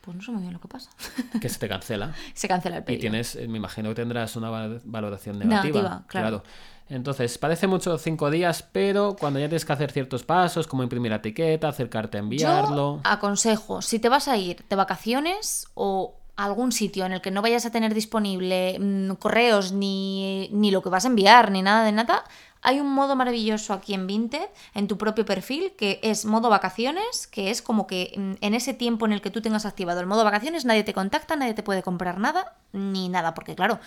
[0.00, 0.90] pues no sé muy bien lo que pasa.
[1.40, 2.14] que se te cancela.
[2.34, 3.00] Se cancela el Y pedido.
[3.02, 5.80] tienes, eh, me imagino que tendrás una val- valoración negativa.
[5.82, 6.42] Negativa, claro.
[6.88, 11.10] Entonces, parece mucho cinco días, pero cuando ya tienes que hacer ciertos pasos, como imprimir
[11.10, 12.96] la etiqueta, acercarte a enviarlo.
[12.96, 17.20] Yo aconsejo, si te vas a ir de vacaciones o a algún sitio en el
[17.20, 21.50] que no vayas a tener disponible mm, correos ni, ni lo que vas a enviar
[21.50, 22.24] ni nada de nada,
[22.62, 27.26] hay un modo maravilloso aquí en Vinted, en tu propio perfil, que es modo vacaciones,
[27.26, 30.06] que es como que mm, en ese tiempo en el que tú tengas activado el
[30.06, 33.78] modo vacaciones, nadie te contacta, nadie te puede comprar nada, ni nada, porque claro,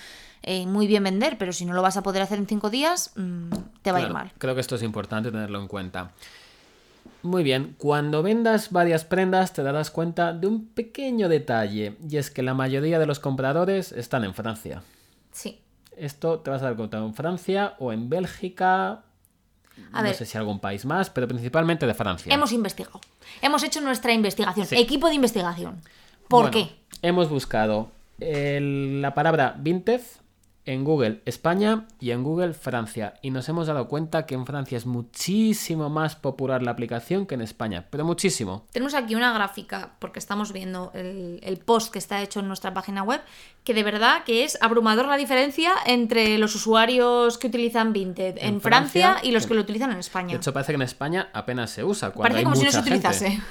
[0.43, 3.12] eh, muy bien vender, pero si no lo vas a poder hacer en cinco días,
[3.15, 3.49] mm,
[3.81, 4.31] te va a ir mal.
[4.38, 6.12] Creo que esto es importante tenerlo en cuenta.
[7.23, 12.31] Muy bien, cuando vendas varias prendas te darás cuenta de un pequeño detalle, y es
[12.31, 14.81] que la mayoría de los compradores están en Francia.
[15.31, 15.60] Sí.
[15.97, 19.04] Esto te vas a dar cuenta en Francia o en Bélgica,
[19.91, 20.15] A no ver.
[20.15, 22.34] sé si algún país más, pero principalmente de Francia.
[22.34, 22.99] Hemos investigado.
[23.41, 24.65] Hemos hecho nuestra investigación.
[24.65, 24.77] Sí.
[24.77, 25.82] Equipo de investigación.
[26.27, 26.75] ¿Por Bueno, qué?
[27.01, 30.04] Hemos buscado el- la palabra vintage
[30.65, 34.78] en Google España y en Google Francia y nos hemos dado cuenta que en Francia
[34.78, 38.65] es muchísimo más popular la aplicación que en España, pero muchísimo.
[38.71, 42.74] Tenemos aquí una gráfica, porque estamos viendo el, el post que está hecho en nuestra
[42.74, 43.21] página web,
[43.63, 48.56] que de verdad que es abrumador la diferencia entre los usuarios que utilizan Vinted en,
[48.56, 50.30] En Francia, Francia, y los que lo utilizan en España.
[50.30, 52.12] De hecho, parece que en España apenas se usa.
[52.12, 52.89] Cuando Parece hay como si no se gente.
[52.89, 53.41] utilizase.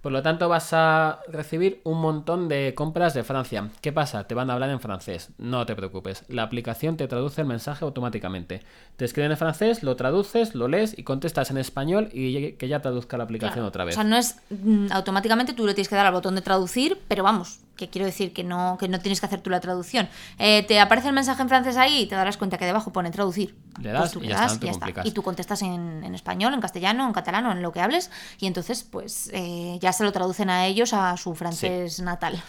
[0.00, 3.68] Por lo tanto, vas a recibir un montón de compras de Francia.
[3.80, 4.24] ¿Qué pasa?
[4.24, 5.30] Te van a hablar en francés.
[5.38, 6.24] No te preocupes.
[6.28, 8.62] La aplicación te traduce el mensaje automáticamente.
[8.96, 12.80] Te escriben en francés, lo traduces, lo lees y contestas en español y que ya
[12.80, 13.68] traduzca la aplicación Claro.
[13.68, 13.94] otra vez.
[13.94, 16.98] O sea, no es mm, automáticamente tú le tienes que dar al botón de traducir,
[17.08, 20.08] pero vamos, que quiero decir que no, que no tienes que hacer tú la traducción.
[20.38, 23.10] Eh, te aparece el mensaje en francés ahí y te darás cuenta que debajo pone
[23.10, 23.56] traducir.
[23.80, 25.06] Le das Pues tú y le está, das no y ya está.
[25.06, 28.46] Y tú contestas en, en español, en castellano, en catalano, en lo que hables, y
[28.46, 32.42] entonces, pues eh, ya se lo traducen a ellos a su francés natal.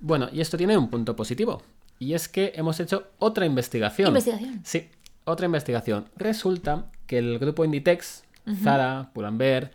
[0.00, 1.62] Bueno, y esto tiene un punto positivo.
[1.98, 4.08] Y es que hemos hecho otra investigación.
[4.08, 4.60] ¿Investigación?
[4.64, 4.90] Sí,
[5.24, 6.06] otra investigación.
[6.16, 8.24] Resulta que el grupo Inditex,
[8.62, 9.70] Zara, Pull&Bear,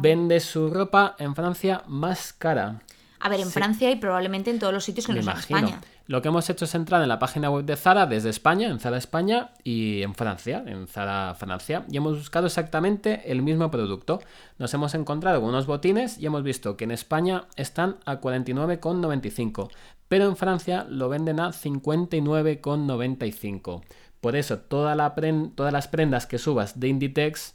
[0.00, 2.82] vende su ropa en Francia más cara.
[3.24, 3.52] A ver, en Sí.
[3.52, 5.30] Francia y probablemente en todos los sitios que Me no.
[5.32, 5.80] España.
[6.08, 8.80] Lo que hemos hecho es entrar en la página web de Zara desde España, en
[8.80, 14.20] Zara España y en Francia, en Zara Francia, y hemos buscado exactamente el mismo producto.
[14.58, 19.70] Nos hemos encontrado con unos botines y hemos visto que en España están a 49,95,
[20.08, 23.82] pero en Francia lo venden a 59,95.
[24.20, 27.54] Por eso toda la pren- todas las prendas que subas de Inditex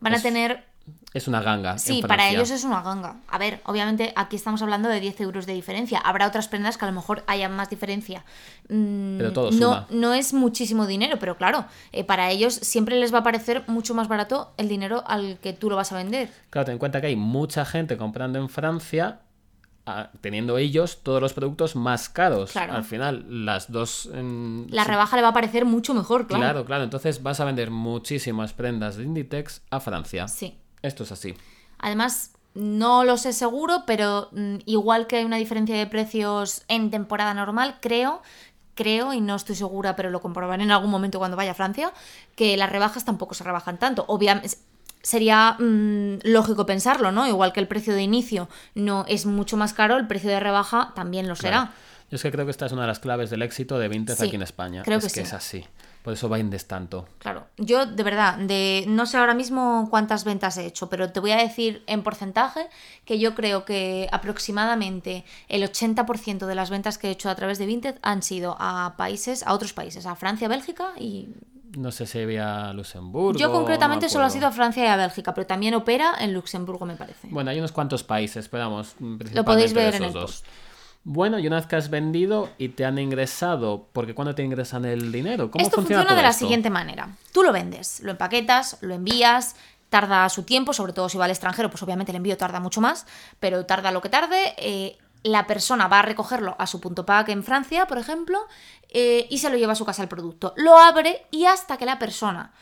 [0.00, 0.64] Van a Es- tener
[1.12, 1.78] es una ganga.
[1.78, 3.16] Sí, en para ellos es una ganga.
[3.28, 5.98] A ver, obviamente aquí estamos hablando de 10 euros de diferencia.
[6.00, 8.24] Habrá otras prendas que a lo mejor haya más diferencia.
[8.68, 9.86] Mm, Pero todo no, suma.
[9.90, 13.94] no es muchísimo dinero, pero claro, eh, para ellos siempre les va a parecer mucho
[13.94, 16.30] más barato el dinero al que tú lo vas a vender.
[16.50, 19.20] Claro, ten en cuenta que hay mucha gente comprando en Francia,
[20.22, 22.52] teniendo ellos todos los productos más caros.
[22.52, 22.72] Claro.
[22.72, 24.08] Al final, las dos...
[24.14, 26.42] en- La rebaja le va a parecer mucho mejor, claro.
[26.42, 26.84] Claro, claro.
[26.84, 30.26] Entonces vas a vender muchísimas prendas de Inditex a Francia.
[30.26, 30.58] Sí.
[30.84, 31.34] Esto es así.
[31.78, 36.90] Además, no lo sé seguro, pero mm, igual que hay una diferencia de precios en
[36.90, 38.22] temporada normal, creo,
[38.74, 41.92] creo, y no estoy segura, pero lo comprobaré en algún momento cuando vaya a Francia,
[42.36, 44.04] que las rebajas tampoco se rebajan tanto.
[44.08, 44.56] Obviamente.
[45.02, 47.26] Sería mm, lógico pensarlo, ¿no?
[47.28, 50.92] Igual que el precio de inicio no es mucho más caro, el precio de rebaja
[50.94, 51.50] también lo será.
[51.58, 51.72] Claro.
[52.10, 54.16] Yo es que creo que esta es una de las claves del éxito de Vinted
[54.16, 54.82] Sí, aquí en España.
[54.82, 55.20] creo es que sí.
[55.20, 55.66] es así.
[56.04, 57.08] Por eso vendes tanto.
[57.18, 61.18] Claro, yo de verdad, de no sé ahora mismo cuántas ventas he hecho, pero te
[61.18, 62.68] voy a decir en porcentaje
[63.06, 67.56] que yo creo que aproximadamente el 80% de las ventas que he hecho a través
[67.58, 71.28] de Vinted han sido a países, a otros países, a Francia, Bélgica y
[71.76, 73.38] No sé si había Luxemburgo.
[73.38, 76.34] yo no concretamente solo ha sido a Francia y a Bélgica, pero también opera en
[76.34, 77.28] Luxemburgo me parece.
[77.30, 80.30] Bueno, hay unos cuantos países, pero vamos, Lo podéis principalmente ver en esos el dos.
[80.32, 80.46] post.
[81.04, 84.84] Bueno, y una vez que has vendido y te han ingresado, porque cuando te ingresan
[84.86, 86.40] el dinero, ¿cómo Esto funciona, funciona todo de la esto?
[86.40, 87.08] siguiente manera.
[87.32, 89.54] Tú lo vendes, lo empaquetas, lo envías,
[89.90, 92.80] tarda su tiempo, sobre todo si va al extranjero, pues obviamente el envío tarda mucho
[92.80, 93.06] más,
[93.38, 94.54] pero tarda lo que tarde.
[94.56, 98.38] eh, la persona va a recogerlo a su punto pack en Francia, por ejemplo,
[98.90, 100.52] eh, y se lo lleva a su casa el producto.
[100.56, 102.52] Lo abre y hasta que la persona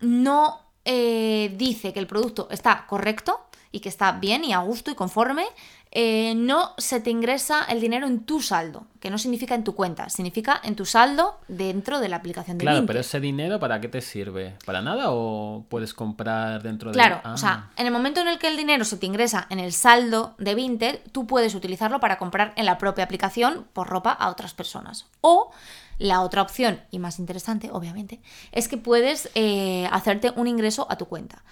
[0.00, 3.40] no eh, dice que el producto está correcto
[3.70, 5.44] y que está bien y a gusto y conforme,
[5.92, 9.74] eh, no se te ingresa el dinero en tu saldo, que no significa en tu
[9.74, 12.86] cuenta, significa en tu saldo dentro de la aplicación de Claro, Vinted.
[12.86, 14.54] pero ese dinero, ¿para qué te sirve?
[14.64, 18.28] ¿Para nada o puedes comprar dentro de Claro, Ah, o sea, en el momento en
[18.28, 21.98] el que el dinero se te ingresa en el saldo de Vinted, tú puedes utilizarlo
[21.98, 25.06] para comprar en la propia aplicación por ropa a otras personas.
[25.22, 25.50] O
[25.98, 28.20] la otra opción, y más interesante, obviamente,
[28.52, 31.42] es que puedes eh, hacerte un ingreso a tu cuenta.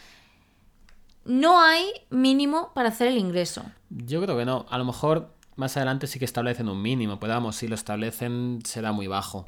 [1.28, 3.62] No hay mínimo para hacer el ingreso.
[3.90, 4.64] Yo creo que no.
[4.70, 8.60] A lo mejor más adelante sí que establecen un mínimo, pero vamos, si lo establecen
[8.64, 9.44] será muy bajo.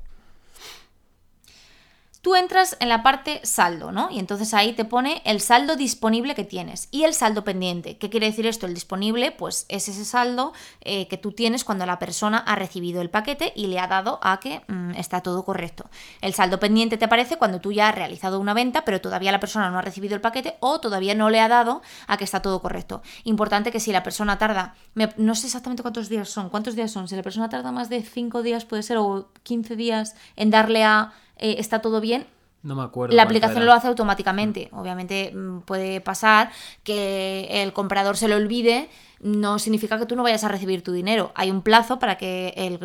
[2.23, 4.11] Tú entras en la parte saldo, ¿no?
[4.11, 7.97] Y entonces ahí te pone el saldo disponible que tienes y el saldo pendiente.
[7.97, 8.67] ¿Qué quiere decir esto?
[8.67, 10.53] El disponible, pues es ese saldo
[10.83, 14.19] eh, que tú tienes cuando la persona ha recibido el paquete y le ha dado
[14.23, 15.89] a que mm, está todo correcto.
[16.21, 19.41] El saldo pendiente te aparece cuando tú ya has realizado una venta, pero todavía la
[19.41, 22.43] persona no ha recibido el paquete o todavía no le ha dado a que está
[22.43, 23.01] todo correcto.
[23.25, 24.75] Importante que si la persona tarda,
[25.17, 28.03] no sé exactamente cuántos días son, cuántos días son, si la persona tarda más de
[28.03, 32.27] 5 días puede ser o 15 días en darle a eh, está todo bien,
[32.63, 33.17] no me acuerdo.
[33.17, 34.69] La aplicación lo hace automáticamente.
[34.73, 36.51] Obviamente mm, puede pasar
[36.85, 38.91] que el comprador se lo olvide,
[39.21, 41.33] no significa que tú no vayas a recibir tu dinero.
[41.35, 42.79] Hay un plazo para que el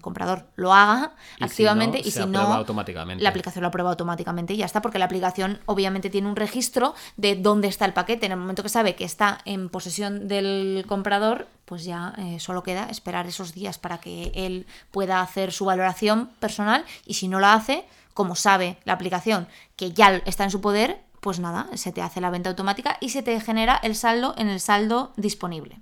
[0.00, 3.22] comprador lo haga activamente y si no, automáticamente.
[3.22, 6.94] la aplicación lo aprueba automáticamente y ya está, porque la aplicación obviamente tiene un registro
[7.16, 8.26] de dónde está el paquete.
[8.26, 12.62] En el momento que sabe que está en posesión del comprador, pues ya eh, solo
[12.62, 17.40] queda esperar esos días para que él pueda hacer su valoración personal y si no
[17.40, 17.84] la hace,
[18.16, 19.46] como sabe la aplicación
[19.76, 23.10] que ya está en su poder, pues nada, se te hace la venta automática y
[23.10, 25.80] se te genera el saldo en el saldo disponible.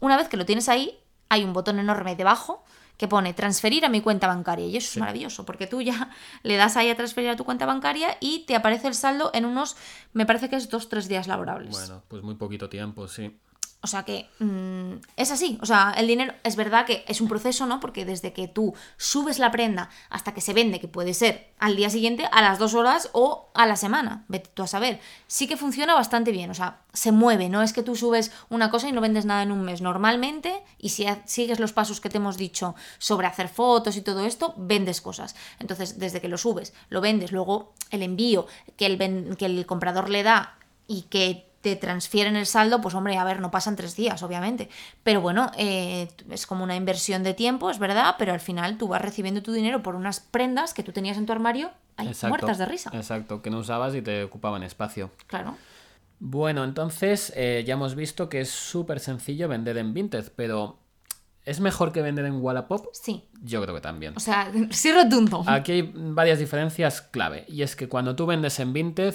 [0.00, 0.98] Una vez que lo tienes ahí,
[1.28, 2.64] hay un botón enorme debajo
[2.96, 4.66] que pone transferir a mi cuenta bancaria.
[4.66, 6.10] Y eso es maravilloso, porque tú ya
[6.42, 9.44] le das ahí a transferir a tu cuenta bancaria y te aparece el saldo en
[9.44, 9.76] unos,
[10.14, 11.70] me parece que es dos, tres días laborables.
[11.70, 13.38] Bueno, pues muy poquito tiempo, sí.
[13.82, 15.58] O sea que mm, es así.
[15.62, 17.80] O sea, el dinero es verdad que es un proceso, ¿no?
[17.80, 21.76] Porque desde que tú subes la prenda hasta que se vende, que puede ser al
[21.76, 25.00] día siguiente, a las dos horas o a la semana, vete tú a saber.
[25.28, 26.50] Sí que funciona bastante bien.
[26.50, 27.48] O sea, se mueve.
[27.48, 29.80] No es que tú subes una cosa y no vendes nada en un mes.
[29.80, 34.26] Normalmente, y si sigues los pasos que te hemos dicho sobre hacer fotos y todo
[34.26, 35.34] esto, vendes cosas.
[35.58, 40.10] Entonces, desde que lo subes, lo vendes, luego el envío que el, que el comprador
[40.10, 43.94] le da y que te transfieren el saldo, pues hombre, a ver, no pasan tres
[43.94, 44.68] días, obviamente.
[45.02, 48.88] Pero bueno, eh, es como una inversión de tiempo, es verdad, pero al final tú
[48.88, 52.58] vas recibiendo tu dinero por unas prendas que tú tenías en tu armario ahí, muertas
[52.58, 52.90] de risa.
[52.94, 55.10] Exacto, que no usabas y te ocupaban espacio.
[55.26, 55.56] Claro.
[56.18, 60.78] Bueno, entonces eh, ya hemos visto que es súper sencillo vender en Vinted, pero
[61.44, 62.86] ¿es mejor que vender en Wallapop?
[62.92, 63.24] Sí.
[63.42, 64.14] Yo creo que también.
[64.16, 65.44] O sea, sí rotundo.
[65.46, 69.14] Aquí hay varias diferencias clave, y es que cuando tú vendes en Vinted,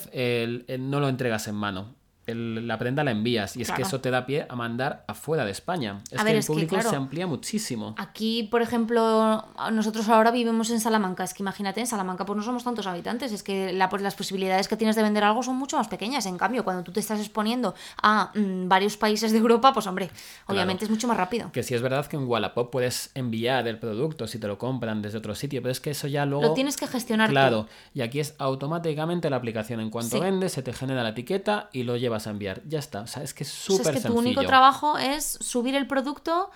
[0.77, 4.25] no lo entregas en mano la prenda la envías y es que eso te da
[4.25, 5.99] pie a mandar afuera de España.
[6.11, 7.95] Es que el público se amplía muchísimo.
[7.97, 11.23] Aquí, por ejemplo, nosotros ahora vivimos en Salamanca.
[11.23, 13.31] Es que imagínate, en Salamanca pues no somos tantos habitantes.
[13.31, 16.25] Es que la, pues, las posibilidades que tienes de vender algo son mucho más pequeñas.
[16.25, 20.09] En cambio, cuando tú te estás exponiendo a mm, varios países de Europa, pues hombre,
[20.47, 21.51] obviamente es mucho más rápido.
[21.51, 25.01] Que sí es verdad que en Wallapop puedes enviar el producto si te lo compran
[25.01, 26.43] desde otro sitio, pero es que eso ya luego...
[26.43, 29.79] Lo tienes que gestionar Claro, y aquí es automáticamente la aplicación.
[29.79, 32.61] En cuanto vendes, se te genera la etiqueta y lo llevas a enviar.
[32.65, 33.01] Ya está.
[33.01, 36.49] O sea, es que es súper es que tu único trabajo es subir el producto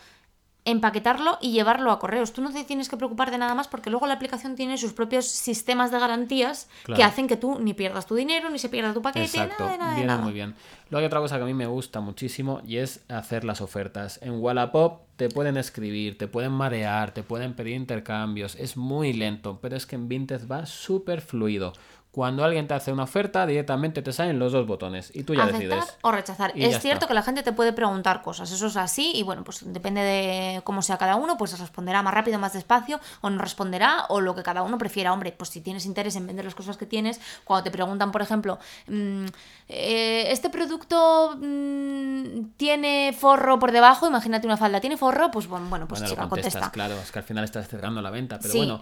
[0.65, 2.33] empaquetarlo y llevarlo a correos.
[2.33, 4.93] Tú no te tienes que preocupar de nada más porque luego la aplicación tiene sus
[4.93, 8.93] propios sistemas de garantías que hacen que tú ni pierdas tu dinero, ni se pierda
[8.93, 9.65] tu paquete, Exacto.
[9.65, 10.55] nada, Viene muy bien.
[10.89, 14.19] Luego hay otra cosa que a mí me gusta muchísimo y es hacer las ofertas.
[14.21, 18.55] En Wallapop te pueden escribir, te pueden marear, te pueden pedir intercambios.
[18.55, 21.73] Es muy lento, pero es que en Vinted va súper fluido.
[22.11, 25.43] Cuando alguien te hace una oferta, directamente te salen los dos botones y tú ya
[25.43, 25.97] Aceptar decides.
[26.01, 26.53] o rechazar.
[26.55, 29.61] es cierto que la gente te puede preguntar cosas, eso es así y bueno, pues
[29.71, 34.05] depende de cómo sea cada uno, pues responderá más rápido, más despacio o no responderá
[34.09, 35.13] o lo que cada uno prefiera.
[35.13, 38.23] Hombre, pues si tienes interés en vender las cosas que tienes, cuando te preguntan, por
[38.23, 38.57] ejemplo,
[38.87, 39.25] mm,
[39.67, 45.29] eh, este producto mm, tiene forro por debajo, imagínate una falda, ¿tiene forro?
[45.29, 46.71] Pues bueno, pues chica, contesta.
[46.71, 48.81] Claro, es que al final estás cerrando la venta, pero bueno,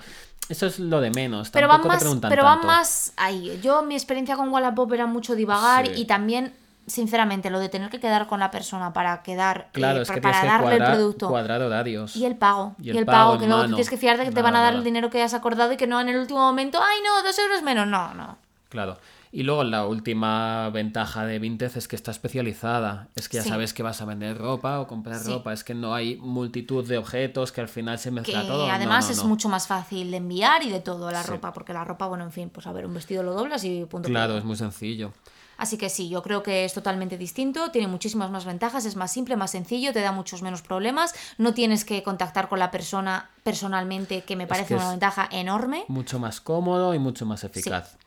[0.50, 1.50] eso es lo de menos.
[1.50, 3.60] Pero van más, pero van más ahí.
[3.62, 6.54] Yo, mi experiencia con Wallapop era mucho divagar y también
[6.88, 10.22] sinceramente, lo de tener que quedar con la persona para quedar claro, eh, es que
[10.22, 11.30] para darle el producto.
[11.30, 12.16] Horarios.
[12.16, 12.76] Y el pago.
[12.82, 14.84] Y el, pago, que luego tienes que fiar de que te van a dar el
[14.84, 17.62] dinero que has acordado y que no en el último momento, ay no, dos euros
[17.62, 17.88] menos.
[17.88, 18.38] No, no.
[18.70, 18.98] Claro.
[19.38, 23.10] Y luego la última ventaja de Vinted es que está especializada.
[23.14, 25.54] Es que ya sabes que vas a vender ropa o comprar ropa.
[25.54, 28.68] Es que no hay multitud de objetos que al final se mezcla que todo.
[28.68, 32.08] Además es mucho más fácil de enviar y de todo la ropa, porque la ropa,
[32.08, 34.10] bueno, en fin, pues a ver, un vestido lo doblas y punto.
[34.10, 35.14] Claro, es muy sencillo.
[35.58, 39.12] Así que sí, yo creo que es totalmente distinto, tiene muchísimas más ventajas, es más
[39.12, 43.30] simple, más sencillo, te da muchos menos problemas, no tienes que contactar con la persona
[43.44, 45.86] personalmente, que me parece una ventaja enorme.
[45.90, 47.98] Mucho más cómodo y mucho más eficaz.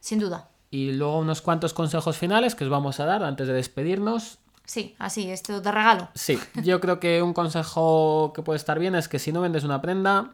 [0.00, 0.48] sin duda.
[0.72, 4.38] Y luego unos cuantos consejos finales que os vamos a dar antes de despedirnos.
[4.64, 6.08] Sí, así, esto de regalo.
[6.14, 9.64] Sí, yo creo que un consejo que puede estar bien es que si no vendes
[9.64, 10.30] una prenda,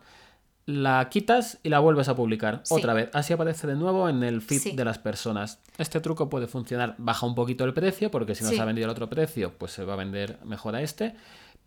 [0.64, 3.11] la quitas y la vuelves a publicar otra vez.
[3.14, 5.59] Así aparece de nuevo en el feed de las personas.
[5.76, 8.84] Este truco puede funcionar, baja un poquito el precio, porque si no se ha vendido
[8.84, 11.16] el otro precio, pues se va a vender mejor a este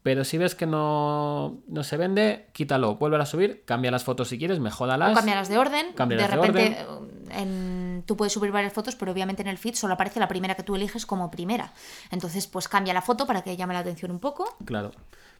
[0.04, 4.30] Pero si ves que no, no se vende, quítalo, vuelve a subir, cambia las fotos
[4.30, 5.12] si quieres, mejóralas.
[5.12, 5.94] O cámbialas de orden.
[5.94, 6.86] Cámbialas de de repente
[7.30, 10.56] en- tú puedes subir varias fotos, pero obviamente en el feed solo aparece la primera
[10.56, 11.72] que tú eliges como primera.
[12.10, 14.90] Entonces, pues cambia la foto para que llame la atención un poco Claro.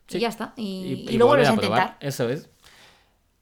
[0.10, 0.54] y ya está.
[0.56, 1.98] Y, Y, y luego vuelves a intentar.
[2.00, 2.48] Eso es.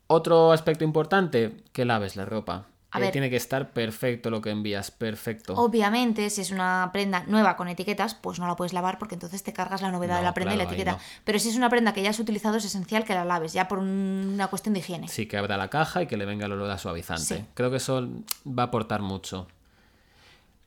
[0.07, 2.67] Otro aspecto importante, que laves la ropa.
[2.91, 3.11] A Eh, ver.
[3.11, 5.53] Tiene que estar perfecto lo que envías, perfecto.
[5.53, 9.43] Obviamente, si es una prenda nueva con etiquetas, pues no la puedes lavar porque entonces
[9.43, 10.93] te cargas la novedad de la prenda y la etiqueta.
[10.93, 10.97] no.
[11.23, 13.67] Pero si es una prenda que ya has utilizado, es esencial que la laves, ya
[13.67, 15.07] por un- una cuestión de higiene.
[15.07, 17.23] Sí, que abra la caja y que le venga el olor a suavizante.
[17.37, 17.45] Sí.
[17.53, 18.07] Creo que eso
[18.47, 19.47] va a aportar mucho.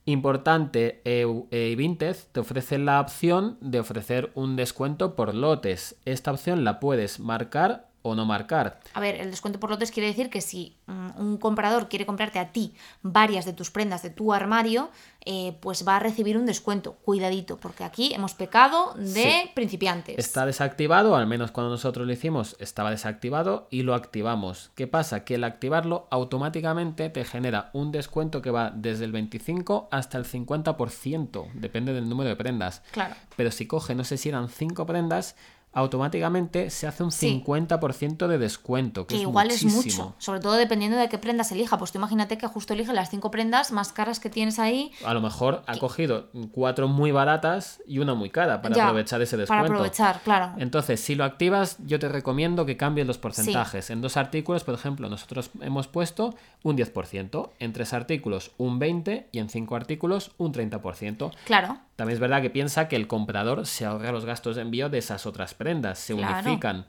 [0.04, 5.94] Importante, e Vinted te ofrece la opción de ofrecer un descuento por lotes.
[6.04, 8.80] Esta opción la puedes marcar o no marcar.
[8.94, 12.38] A ver, el descuento por lotes quiere decir que si mm, un comprador quiere comprarte
[12.38, 14.90] a ti varias de tus prendas de tu armario,
[15.24, 16.94] eh, pues va a recibir un descuento.
[17.04, 19.50] Cuidadito, porque aquí hemos pecado de Sí.
[19.54, 20.18] principiantes.
[20.18, 24.70] Está desactivado, al menos cuando nosotros lo hicimos estaba desactivado y lo activamos.
[24.74, 25.24] ¿Qué pasa?
[25.24, 30.24] Que el activarlo automáticamente te genera un descuento que va desde el 25 hasta el
[30.24, 32.82] 50%, depende del número de prendas.
[32.90, 33.14] Claro.
[33.36, 35.36] Pero si coge, no sé si eran 5 prendas,
[35.72, 37.42] automáticamente se hace un Sí.
[37.44, 40.04] 50% de descuento, que, Que es igual es muchísimo.
[40.04, 41.78] mucho, sobre todo dependiendo de qué prendas elija.
[41.78, 44.92] Pues tú imagínate que justo elige las cinco prendas más caras que tienes ahí.
[45.04, 49.20] A lo mejor ha cogido cuatro muy baratas y una muy cara para Ya, aprovechar
[49.22, 49.62] ese descuento.
[49.64, 50.52] Para aprovechar, claro.
[50.58, 53.90] Entonces, si lo activas, yo te recomiendo que cambies los porcentajes.
[53.90, 59.26] En dos artículos, por ejemplo, nosotros hemos puesto un 10%, en tres artículos un 20%
[59.32, 61.30] y en cinco artículos un 30%.
[61.44, 61.78] Claro.
[62.02, 64.98] También es verdad que piensa que el comprador se ahorra los gastos de envío de
[64.98, 66.34] esas otras prendas, se Claro.
[66.34, 66.84] unifican.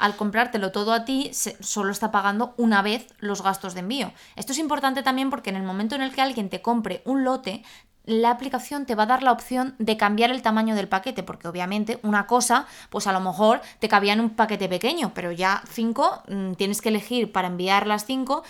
[0.00, 4.12] al comprártelo todo a ti, se- solo está pagando una vez los gastos de envío.
[4.36, 7.22] Esto es importante también porque en el momento en el que alguien te compre un
[7.24, 7.62] lote,
[8.04, 11.46] la aplicación te va a dar la opción de cambiar el tamaño del paquete, porque
[11.46, 15.62] obviamente una cosa, pues a lo mejor te cabía en un paquete pequeño, pero ya
[15.70, 18.42] cinco, mm, tienes que elegir para enviar las cinco,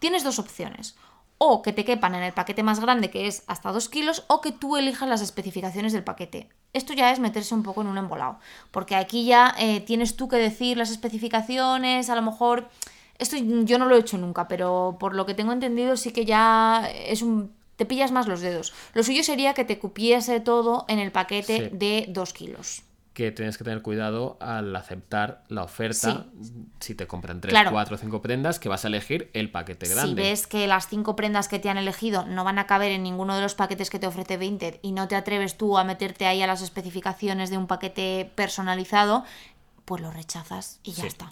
[0.00, 0.96] tienes dos opciones.
[1.44, 4.40] O que te quepan en el paquete más grande, que es hasta 2 kilos, o
[4.40, 6.48] que tú elijas las especificaciones del paquete.
[6.72, 8.38] Esto ya es meterse un poco en un embolado,
[8.70, 12.68] porque aquí ya eh, tienes tú que decir las especificaciones, a lo mejor...
[13.18, 16.24] Esto yo no lo he hecho nunca, pero por lo que tengo entendido sí que
[16.24, 17.52] ya es un...
[17.74, 18.72] Te pillas más los dedos.
[18.94, 21.76] Lo suyo sería que te cupiese todo en el paquete Sí.
[21.76, 22.82] de 2 kilos.
[23.14, 26.26] Que tienes que tener cuidado al aceptar la oferta.
[26.80, 27.70] Si te compran 3, Claro.
[27.70, 30.22] 4 o 5 prendas, que vas a elegir el paquete Si grande.
[30.22, 33.36] ves que las cinco prendas que te han elegido no van a caber en ninguno
[33.36, 36.40] de los paquetes que te ofrece Vinted y no te atreves tú a meterte ahí
[36.42, 39.24] a las especificaciones de un paquete personalizado,
[39.84, 41.08] pues lo rechazas y ya Sí.
[41.08, 41.30] está.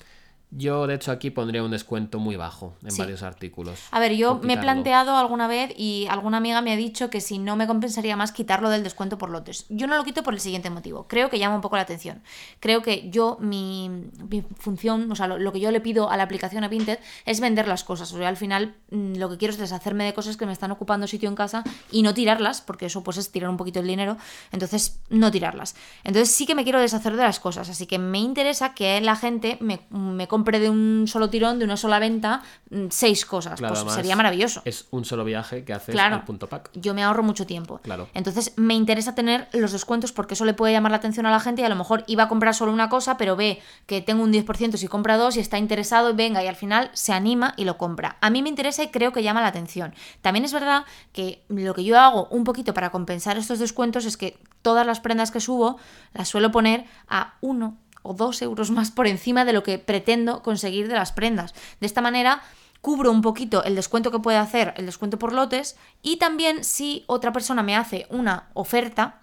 [0.52, 2.98] Yo, de hecho, aquí pondría un descuento muy bajo en Sí.
[2.98, 3.78] varios artículos.
[3.92, 7.20] A ver, yo me he planteado alguna vez y alguna amiga me ha dicho que
[7.20, 9.66] si no me compensaría más quitarlo del descuento por lotes.
[9.68, 11.06] Yo no lo quito por el siguiente motivo.
[11.06, 12.22] Creo que llama un poco la atención.
[12.58, 13.88] Creo que yo, mi,
[14.28, 16.98] mi función, o sea, lo, lo que yo le pido a la aplicación a Vinted
[17.26, 18.12] es vender las cosas.
[18.12, 20.72] O sea, al final mm, lo que quiero es deshacerme de cosas que me están
[20.72, 23.86] ocupando sitio en casa y no tirarlas, porque eso pues es tirar un poquito el
[23.86, 24.16] dinero.
[24.50, 25.76] Entonces, no tirarlas.
[26.02, 27.68] Entonces sí que me quiero deshacer de las cosas.
[27.70, 31.64] Así que me interesa que la gente me, me compre de un solo tirón, de
[31.64, 33.58] una sola venta, mm, seis cosas.
[33.58, 34.62] Claro, pues sería maravilloso.
[34.64, 36.16] Es un solo viaje que haces Claro.
[36.16, 36.70] al punto pack.
[36.74, 37.78] Yo me ahorro mucho tiempo.
[37.82, 38.08] Claro.
[38.14, 41.40] Entonces me interesa tener los descuentos porque eso le puede llamar la atención a la
[41.40, 44.22] gente y a lo mejor iba a comprar solo una cosa, pero ve que tengo
[44.22, 47.54] un 10% si compra dos y está interesado y venga y al final se anima
[47.56, 48.16] y lo compra.
[48.20, 49.94] A mí me interesa y creo que llama la atención.
[50.22, 54.16] También es verdad que lo que yo hago un poquito para compensar estos descuentos es
[54.16, 55.78] que todas las prendas que subo
[56.12, 60.42] las suelo poner a uno o dos euros más por encima de lo que pretendo
[60.42, 61.54] conseguir de las prendas.
[61.80, 62.42] De esta manera
[62.80, 67.04] cubro un poquito el descuento que puede hacer, el descuento por lotes, y también si
[67.06, 69.20] otra persona me hace una oferta,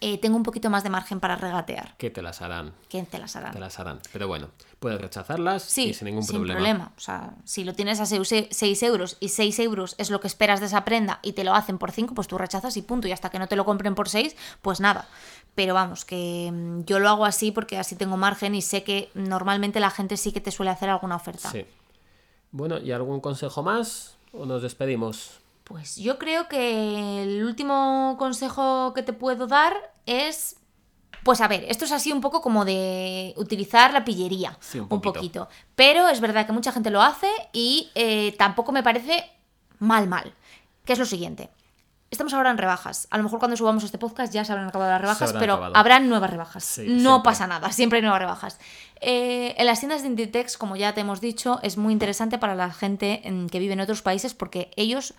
[0.00, 1.96] eh, tengo un poquito más de margen para regatear.
[1.96, 2.72] Que te las harán.
[2.88, 3.50] ¿Quién te las hará?
[3.50, 3.98] Te las harán.
[4.12, 6.92] Pero bueno, puedes rechazarlas Sí, y sin ningún problema.
[6.96, 10.60] O sea, si lo tienes a 6 euros y 6 euros es lo que esperas
[10.60, 13.08] de esa prenda y te lo hacen por 5, pues tú rechazas y punto.
[13.08, 15.08] Y hasta que no te lo compren por 6, pues nada.
[15.56, 19.10] Pero vamos, que mm, yo lo hago así porque así tengo margen y sé que
[19.14, 21.50] normalmente la gente sí que te suele hacer alguna oferta.
[21.50, 21.64] Sí.
[22.52, 24.16] Bueno, ¿y algún consejo más?
[24.32, 25.40] ¿O nos despedimos?
[25.68, 29.74] Pues yo creo que el último consejo que te puedo dar
[30.06, 30.56] es.
[31.24, 34.56] Pues a ver, esto es así un poco como de utilizar la pillería.
[34.60, 35.12] Sí, un poquito.
[35.14, 35.48] poquito.
[35.74, 39.30] Pero es verdad que mucha gente lo hace y eh, tampoco me parece
[39.78, 40.32] mal, mal.
[40.86, 41.50] Que es lo siguiente.
[42.10, 43.06] Estamos ahora en rebajas.
[43.10, 45.52] A lo mejor cuando subamos este podcast ya se habrán acabado las rebajas, habrán pero
[45.54, 45.76] acabado.
[45.76, 46.64] habrán nuevas rebajas.
[46.64, 47.24] Sí, no siempre.
[47.24, 48.58] pasa nada, siempre hay nuevas rebajas.
[49.02, 52.54] Eh, en las tiendas de Inditex, como ya te hemos dicho, es muy interesante para
[52.54, 55.12] la gente que vive en otros países porque ellos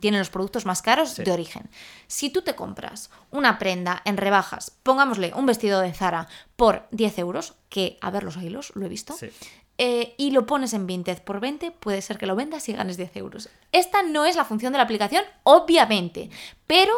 [0.00, 1.70] tienen los productos más caros de origen.
[2.06, 7.18] Si tú te compras una prenda en rebajas, pongámosle un vestido de Zara por 10
[7.18, 9.30] euros, que a ver los hilos, lo he visto, Sí.
[9.78, 12.96] eh, y lo pones en Vinted por 20, puede ser que lo vendas y ganes
[12.96, 13.48] 10 euros.
[13.72, 16.30] Esta no es la función de la aplicación, obviamente,
[16.66, 16.92] pero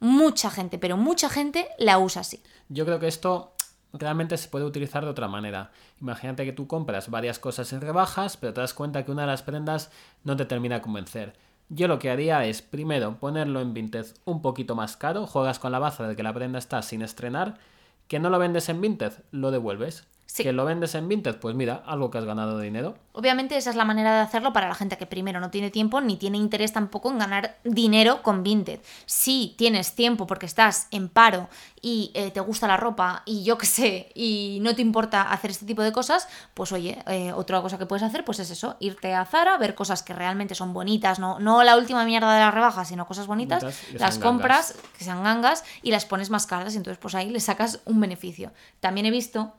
[0.00, 2.42] mucha gente, pero mucha gente la usa así.
[2.68, 3.52] Yo creo que esto
[3.92, 5.70] realmente se puede utilizar de otra manera.
[6.00, 9.28] Imagínate que tú compras varias cosas en rebajas, pero te das cuenta que una de
[9.28, 9.90] las prendas
[10.24, 11.34] no te termina de convencer.
[11.68, 15.72] Yo lo que haría es, primero, ponerlo en Vinted un poquito más caro, juegas con
[15.72, 17.58] la baza de que la prenda está sin estrenar,
[18.06, 20.06] que no lo vendes en Vinted, lo devuelves.
[20.26, 20.42] Sí.
[20.42, 22.98] Que lo vendes en Vinted, pues mira, algo que has ganado de dinero.
[23.12, 26.00] Obviamente esa es la manera de hacerlo para la gente que primero no tiene tiempo
[26.00, 28.80] ni tiene interés tampoco en ganar dinero con Vinted.
[29.06, 31.48] Si tienes tiempo porque estás en paro
[31.80, 35.52] y eh, te gusta la ropa y yo qué sé, y no te importa hacer
[35.52, 38.76] este tipo de cosas, pues oye, eh, otra cosa que puedes hacer pues es eso,
[38.80, 42.40] irte a Zara, ver cosas que realmente son bonitas, no, no la última mierda de
[42.40, 46.74] las rebajas, sino cosas bonitas, las compras, que sean gangas y las pones más caras
[46.74, 48.52] y entonces pues ahí le sacas un beneficio.
[48.80, 49.54] También he visto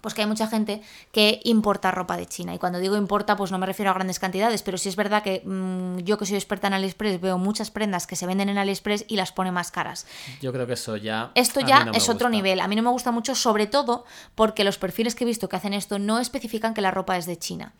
[0.00, 0.82] pues que hay mucha gente
[1.12, 2.54] que importa ropa de China.
[2.54, 5.22] Y cuando digo importa, pues no me refiero a grandes cantidades, pero sí es verdad
[5.22, 8.58] que mm, yo que soy experta en AliExpress veo muchas prendas que se venden en
[8.58, 10.06] AliExpress y las pone más caras.
[10.40, 11.30] Yo creo que eso ya...
[11.34, 12.60] Esto ya no es otro nivel.
[12.60, 15.56] A mí no me gusta mucho, sobre todo porque los perfiles que he visto que
[15.56, 17.72] hacen esto no especifican que la ropa es de China.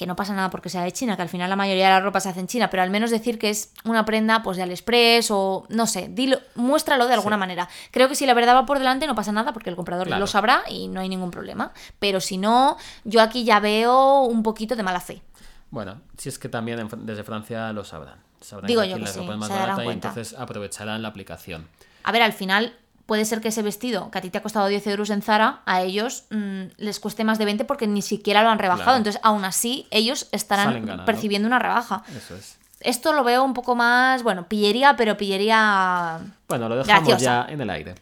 [0.00, 2.00] Que no pasa nada porque sea de China, que al final la mayoría de la
[2.00, 4.62] ropa se hace en China, pero al menos decir que es una prenda pues de
[4.62, 7.68] AliExpress o no sé, dilo, muéstralo de alguna manera.
[7.90, 10.18] Creo que si la verdad va por delante no pasa nada porque el comprador Claro.
[10.20, 11.72] lo sabrá y no hay ningún problema.
[11.98, 15.20] Pero si no, yo aquí ya veo un poquito de mala fe.
[15.68, 18.20] Bueno, si es que también desde Francia lo sabrán.
[18.40, 21.08] Sabrán Digo que yo que la sí, ropa es más barata y entonces aprovecharán la
[21.08, 21.68] aplicación.
[22.04, 22.74] A ver, al final
[23.10, 25.62] puede ser que ese vestido que a ti te ha costado 10 euros en Zara,
[25.66, 28.84] a ellos mm, les cueste más de 20 porque ni siquiera lo han rebajado.
[28.84, 28.98] Claro.
[28.98, 32.04] Entonces, aún así, ellos estarán percibiendo una rebaja.
[32.16, 32.56] Eso es.
[32.78, 36.20] Esto lo veo un poco más, bueno, pillería, pero pillería...
[36.48, 37.46] Bueno, lo dejamos Graciosa.
[37.48, 37.94] ya en el aire.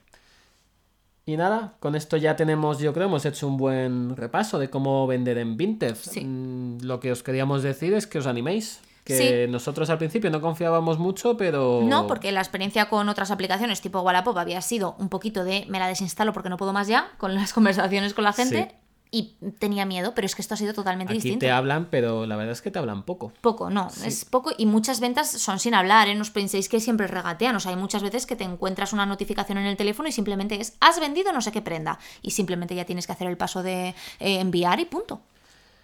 [1.24, 5.06] Y nada, con esto ya tenemos, yo creo, hemos hecho un buen repaso de cómo
[5.06, 5.96] vender en Vinted.
[5.98, 6.20] Sí.
[6.22, 8.80] Mm, Lo que os queríamos decir es que os animéis.
[9.08, 9.50] Que Sí.
[9.50, 11.80] nosotros al principio no confiábamos mucho, pero...
[11.82, 15.78] No, porque la experiencia con otras aplicaciones tipo Wallapop había sido un poquito de me
[15.78, 18.74] la desinstalo porque no puedo más ya con las conversaciones con la gente
[19.10, 21.38] y tenía miedo, pero es que esto ha sido totalmente Aquí distinto.
[21.38, 23.32] te hablan, pero la verdad es que te hablan poco.
[23.40, 26.14] Poco, no, es poco y muchas ventas son sin hablar, ¿eh?
[26.14, 29.06] No os penséis que siempre regatean, o sea, hay muchas veces que te encuentras una
[29.06, 32.74] notificación en el teléfono y simplemente es, has vendido no sé qué prenda y simplemente
[32.74, 33.88] ya tienes que hacer el paso de
[34.20, 35.22] eh, enviar y punto.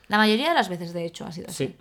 [0.08, 1.74] La mayoría de las veces, de hecho, ha sido así.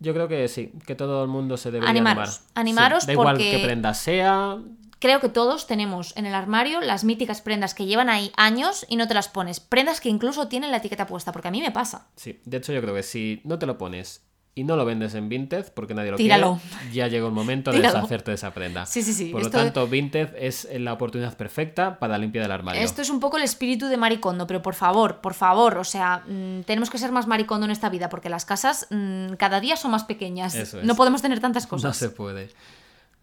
[0.00, 2.54] Yo creo que sí, que todo el mundo se debería Animaros, animar.
[2.54, 4.58] animaros Sí, Da igual que prenda sea,
[5.00, 8.96] Creo que todos tenemos en el armario las míticas prendas que llevan ahí años y
[8.96, 9.60] no te las pones.
[9.60, 12.08] Prendas que incluso tienen la etiqueta puesta, porque a mí me pasa.
[12.16, 14.22] Sí, de hecho yo creo que si no te lo pones
[14.54, 16.60] y no lo vendes en Vinted, porque nadie lo Tíralo.
[16.80, 17.94] quiere, ya llega el momento de Tíralo.
[17.96, 18.86] deshacerte de esa prenda.
[18.86, 22.80] Sí, sí, sí, Por lo tanto, Vinted es la oportunidad perfecta para limpiar el armario.
[22.82, 26.24] Esto es un poco el espíritu de maricondo, pero por favor, por favor, o sea,
[26.26, 29.76] mm, tenemos que ser más maricondo en esta vida, porque las casas mm, cada día
[29.76, 30.54] son más pequeñas.
[30.56, 30.84] Eso es.
[30.84, 31.96] No podemos tener tantas No cosas.
[31.96, 32.50] se puede.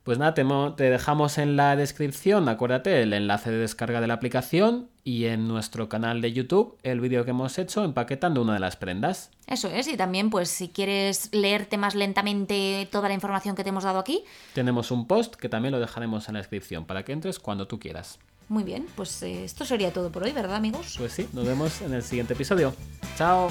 [0.06, 0.46] Pues nada, te,
[0.78, 5.48] te dejamos en la descripción, acuérdate, el enlace de descarga de la aplicación y en
[5.48, 9.32] nuestro canal de YouTube el vídeo que hemos hecho empaquetando una de las prendas.
[9.48, 13.70] Eso es, y también, pues, si quieres leerte más lentamente toda la información que te
[13.70, 17.12] hemos dado aquí, Tenemos un post que también lo dejaremos en la descripción para que
[17.12, 18.20] entres cuando tú quieras.
[18.48, 20.98] muy bien, pues eh, esto sería todo por hoy, ¿verdad, amigos?
[21.00, 22.76] Pues sí, nos vemos en el siguiente episodio.
[23.18, 23.50] Chao.